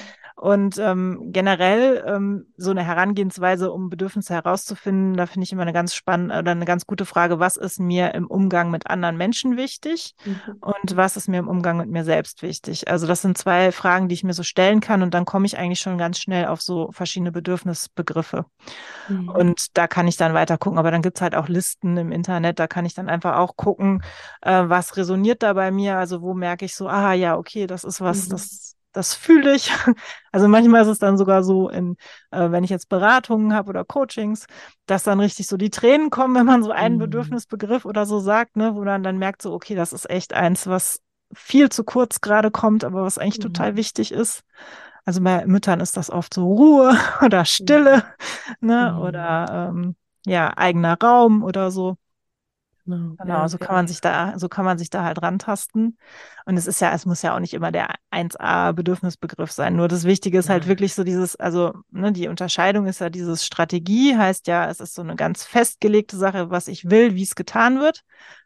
[0.41, 5.71] Und ähm, generell ähm, so eine Herangehensweise, um Bedürfnisse herauszufinden, da finde ich immer eine
[5.71, 9.55] ganz spannende oder eine ganz gute Frage, was ist mir im Umgang mit anderen Menschen
[9.55, 10.57] wichtig mhm.
[10.61, 12.87] und was ist mir im Umgang mit mir selbst wichtig?
[12.89, 15.59] Also das sind zwei Fragen, die ich mir so stellen kann und dann komme ich
[15.59, 18.45] eigentlich schon ganz schnell auf so verschiedene Bedürfnisbegriffe.
[19.09, 19.29] Mhm.
[19.29, 20.79] Und da kann ich dann weiter gucken.
[20.79, 24.01] Aber dann gibt's halt auch Listen im Internet, da kann ich dann einfach auch gucken,
[24.41, 27.83] äh, was resoniert da bei mir, also wo merke ich so, ah ja, okay, das
[27.83, 28.31] ist was, mhm.
[28.31, 29.71] das das fühle ich.
[30.33, 31.97] Also manchmal ist es dann sogar so, in,
[32.31, 34.45] äh, wenn ich jetzt Beratungen habe oder Coachings,
[34.85, 36.99] dass dann richtig so die Tränen kommen, wenn man so einen mhm.
[36.99, 40.67] Bedürfnisbegriff oder so sagt, ne, wo man dann merkt, so, okay, das ist echt eins,
[40.67, 41.01] was
[41.33, 43.53] viel zu kurz gerade kommt, aber was eigentlich mhm.
[43.53, 44.43] total wichtig ist.
[45.03, 48.05] Also bei Müttern ist das oft so Ruhe oder Stille,
[48.61, 48.67] mhm.
[48.69, 51.97] ne, oder ähm, ja, eigener Raum oder so.
[52.85, 55.97] Genau, genau so kann man sich da, so kann man sich da halt rantasten.
[56.45, 59.75] Und es ist ja, es muss ja auch nicht immer der 1A-Bedürfnisbegriff sein.
[59.75, 63.45] Nur das Wichtige ist halt wirklich so dieses, also ne, die Unterscheidung ist ja dieses
[63.45, 67.35] Strategie, heißt ja, es ist so eine ganz festgelegte Sache, was ich will, wie es
[67.35, 68.03] getan wird.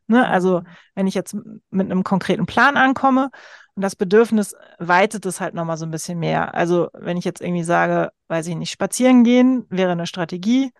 [0.07, 0.27] Ne?
[0.27, 0.63] Also
[0.93, 1.35] wenn ich jetzt
[1.69, 3.29] mit einem konkreten Plan ankomme
[3.75, 6.53] und das Bedürfnis weitet es halt nochmal so ein bisschen mehr.
[6.53, 10.71] Also wenn ich jetzt irgendwie sage, weiß ich nicht, spazieren gehen wäre eine Strategie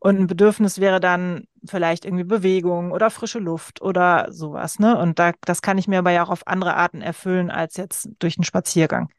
[0.00, 4.96] und ein Bedürfnis wäre dann vielleicht irgendwie Bewegung oder frische Luft oder sowas, ne?
[4.96, 8.08] Und da, das kann ich mir aber ja auch auf andere Arten erfüllen als jetzt
[8.18, 9.10] durch einen Spaziergang.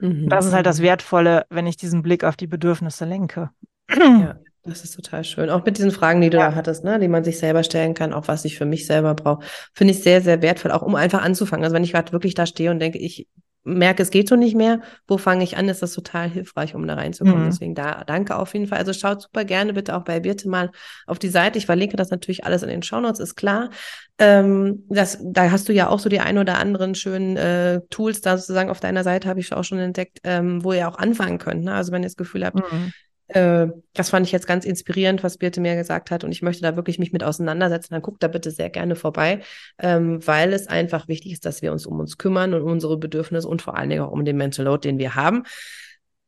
[0.00, 0.28] Mhm.
[0.28, 0.84] Das ist halt das mhm.
[0.84, 3.50] Wertvolle, wenn ich diesen Blick auf die Bedürfnisse lenke.
[3.88, 4.36] Ja,
[4.66, 5.50] das ist total schön.
[5.50, 6.50] Auch mit diesen Fragen, die du ja.
[6.50, 9.14] da hattest, ne, die man sich selber stellen kann, auch was ich für mich selber
[9.14, 11.64] brauche, finde ich sehr, sehr wertvoll, auch um einfach anzufangen.
[11.64, 13.26] Also wenn ich gerade wirklich da stehe und denke, ich
[13.66, 16.86] merke, es geht so nicht mehr, wo fange ich an, ist das total hilfreich, um
[16.86, 17.42] da reinzukommen.
[17.42, 17.50] Mhm.
[17.50, 18.78] Deswegen da danke auf jeden Fall.
[18.78, 20.70] Also schaut super gerne bitte auch bei Birte mal
[21.06, 21.58] auf die Seite.
[21.58, 23.70] Ich verlinke das natürlich alles in den Shownotes, ist klar.
[24.18, 28.20] Ähm, das, da hast du ja auch so die ein oder anderen schönen äh, Tools
[28.20, 31.38] da sozusagen auf deiner Seite, habe ich auch schon entdeckt, ähm, wo ihr auch anfangen
[31.38, 31.64] könnt.
[31.64, 31.74] Ne?
[31.74, 32.92] Also wenn ihr das Gefühl habt, mhm.
[33.28, 36.24] Äh, das fand ich jetzt ganz inspirierend, was Birte mir gesagt hat.
[36.24, 37.94] Und ich möchte da wirklich mich mit auseinandersetzen.
[37.94, 39.40] Dann guckt da bitte sehr gerne vorbei,
[39.78, 43.48] ähm, weil es einfach wichtig ist, dass wir uns um uns kümmern und unsere Bedürfnisse
[43.48, 45.42] und vor allen Dingen auch um den Mental Load, den wir haben.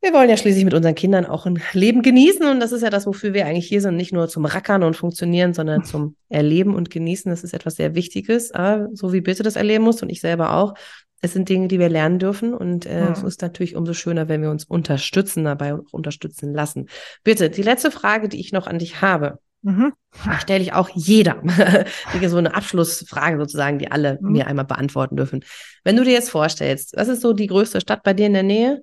[0.01, 2.89] Wir wollen ja schließlich mit unseren Kindern auch ein Leben genießen und das ist ja
[2.89, 6.73] das, wofür wir eigentlich hier sind, nicht nur zum Rackern und Funktionieren, sondern zum Erleben
[6.73, 7.29] und Genießen.
[7.29, 8.53] Das ist etwas sehr Wichtiges,
[8.93, 10.73] so wie Bitte das erleben muss und ich selber auch
[11.21, 13.13] es sind Dinge, die wir lernen dürfen und äh, hm.
[13.13, 16.87] es ist natürlich umso schöner, wenn wir uns unterstützen dabei und auch unterstützen lassen.
[17.23, 19.93] Bitte, die letzte Frage, die ich noch an dich habe, mhm.
[20.39, 21.41] stelle ich auch jeder.
[22.27, 24.31] so eine Abschlussfrage sozusagen, die alle mhm.
[24.31, 25.43] mir einmal beantworten dürfen.
[25.83, 28.43] Wenn du dir jetzt vorstellst, was ist so die größte Stadt bei dir in der
[28.43, 28.81] Nähe?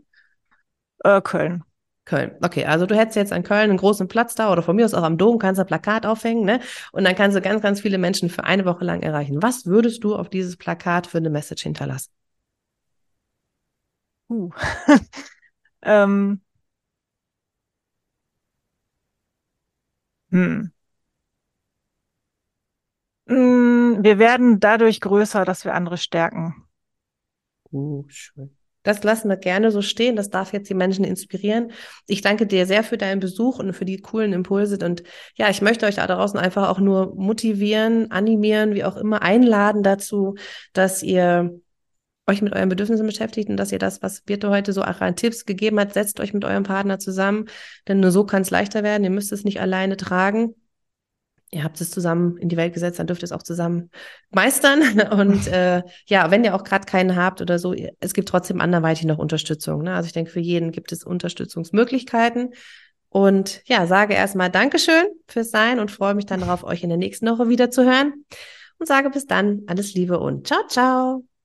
[1.05, 1.63] Äh, Köln.
[2.05, 2.37] Köln.
[2.41, 4.95] Okay, also du hättest jetzt an Köln einen großen Platz da oder von mir aus
[4.95, 6.61] auch am Dom kannst du ein Plakat aufhängen, ne?
[6.93, 9.43] Und dann kannst du ganz, ganz viele Menschen für eine Woche lang erreichen.
[9.43, 12.11] Was würdest du auf dieses Plakat für eine Message hinterlassen?
[14.29, 14.51] Uh.
[15.83, 16.41] ähm.
[20.31, 20.73] Hm.
[23.27, 26.67] Mm, wir werden dadurch größer, dass wir andere stärken.
[27.73, 28.57] Uh, schön.
[28.87, 30.15] Das lassen wir gerne so stehen.
[30.15, 31.73] Das darf jetzt die Menschen inspirieren.
[32.07, 34.79] Ich danke dir sehr für deinen Besuch und für die coolen Impulse.
[34.85, 35.03] Und
[35.35, 39.83] ja, ich möchte euch da draußen einfach auch nur motivieren, animieren, wie auch immer, einladen
[39.83, 40.37] dazu,
[40.73, 41.61] dass ihr
[42.27, 45.17] euch mit euren Bedürfnissen beschäftigt und dass ihr das, was Birte heute so auch an
[45.17, 47.47] Tipps gegeben hat, setzt euch mit eurem Partner zusammen,
[47.87, 49.05] denn nur so kann es leichter werden.
[49.05, 50.55] Ihr müsst es nicht alleine tragen.
[51.53, 53.91] Ihr habt es zusammen in die Welt gesetzt, dann dürft ihr es auch zusammen
[54.31, 55.01] meistern.
[55.13, 59.05] Und äh, ja, wenn ihr auch gerade keinen habt oder so, es gibt trotzdem anderweitig
[59.05, 59.83] noch Unterstützung.
[59.83, 59.95] Ne?
[59.95, 62.51] Also ich denke, für jeden gibt es Unterstützungsmöglichkeiten.
[63.09, 66.99] Und ja, sage erstmal Dankeschön fürs Sein und freue mich dann darauf, euch in der
[66.99, 68.25] nächsten Woche wieder zu hören.
[68.79, 71.36] Und sage bis dann alles Liebe und ciao, ciao.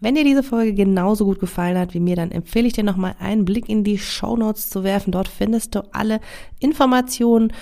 [0.00, 3.16] Wenn dir diese Folge genauso gut gefallen hat wie mir, dann empfehle ich dir nochmal
[3.18, 5.12] einen Blick in die Show Notes zu werfen.
[5.12, 6.20] Dort findest du alle
[6.58, 7.52] Informationen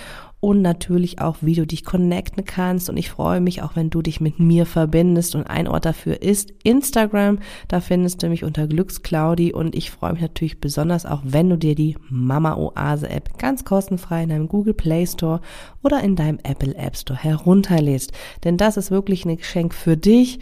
[0.41, 2.89] und natürlich auch, wie du dich connecten kannst.
[2.89, 5.35] Und ich freue mich auch, wenn du dich mit mir verbindest.
[5.35, 7.39] Und ein Ort dafür ist Instagram.
[7.67, 9.51] Da findest du mich unter Glücksclaudi.
[9.51, 13.65] Und ich freue mich natürlich besonders auch, wenn du dir die Mama Oase App ganz
[13.65, 15.41] kostenfrei in deinem Google Play Store
[15.83, 18.13] oder in deinem Apple App Store herunterlädst.
[18.45, 20.39] Denn das ist wirklich ein Geschenk für dich.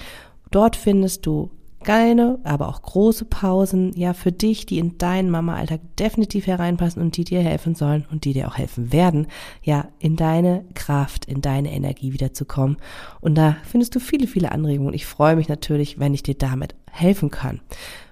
[0.52, 1.50] Dort findest du
[1.88, 7.16] kleine, aber auch große Pausen, ja, für dich, die in deinen Mama-Alltag definitiv hereinpassen und
[7.16, 9.28] die dir helfen sollen und die dir auch helfen werden,
[9.64, 12.76] ja, in deine Kraft, in deine Energie wiederzukommen.
[13.22, 14.94] Und da findest du viele, viele Anregungen.
[14.94, 17.62] Ich freue mich natürlich, wenn ich dir damit helfen kann.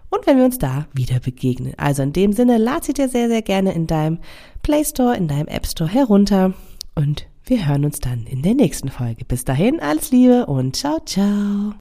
[0.09, 1.73] Und wenn wir uns da wieder begegnen.
[1.75, 4.19] Also in dem Sinne, lad sie dir sehr, sehr gerne in deinem
[4.63, 6.53] Play Store, in deinem App Store herunter
[6.95, 9.25] und wir hören uns dann in der nächsten Folge.
[9.25, 11.75] Bis dahin, alles Liebe und ciao, ciao.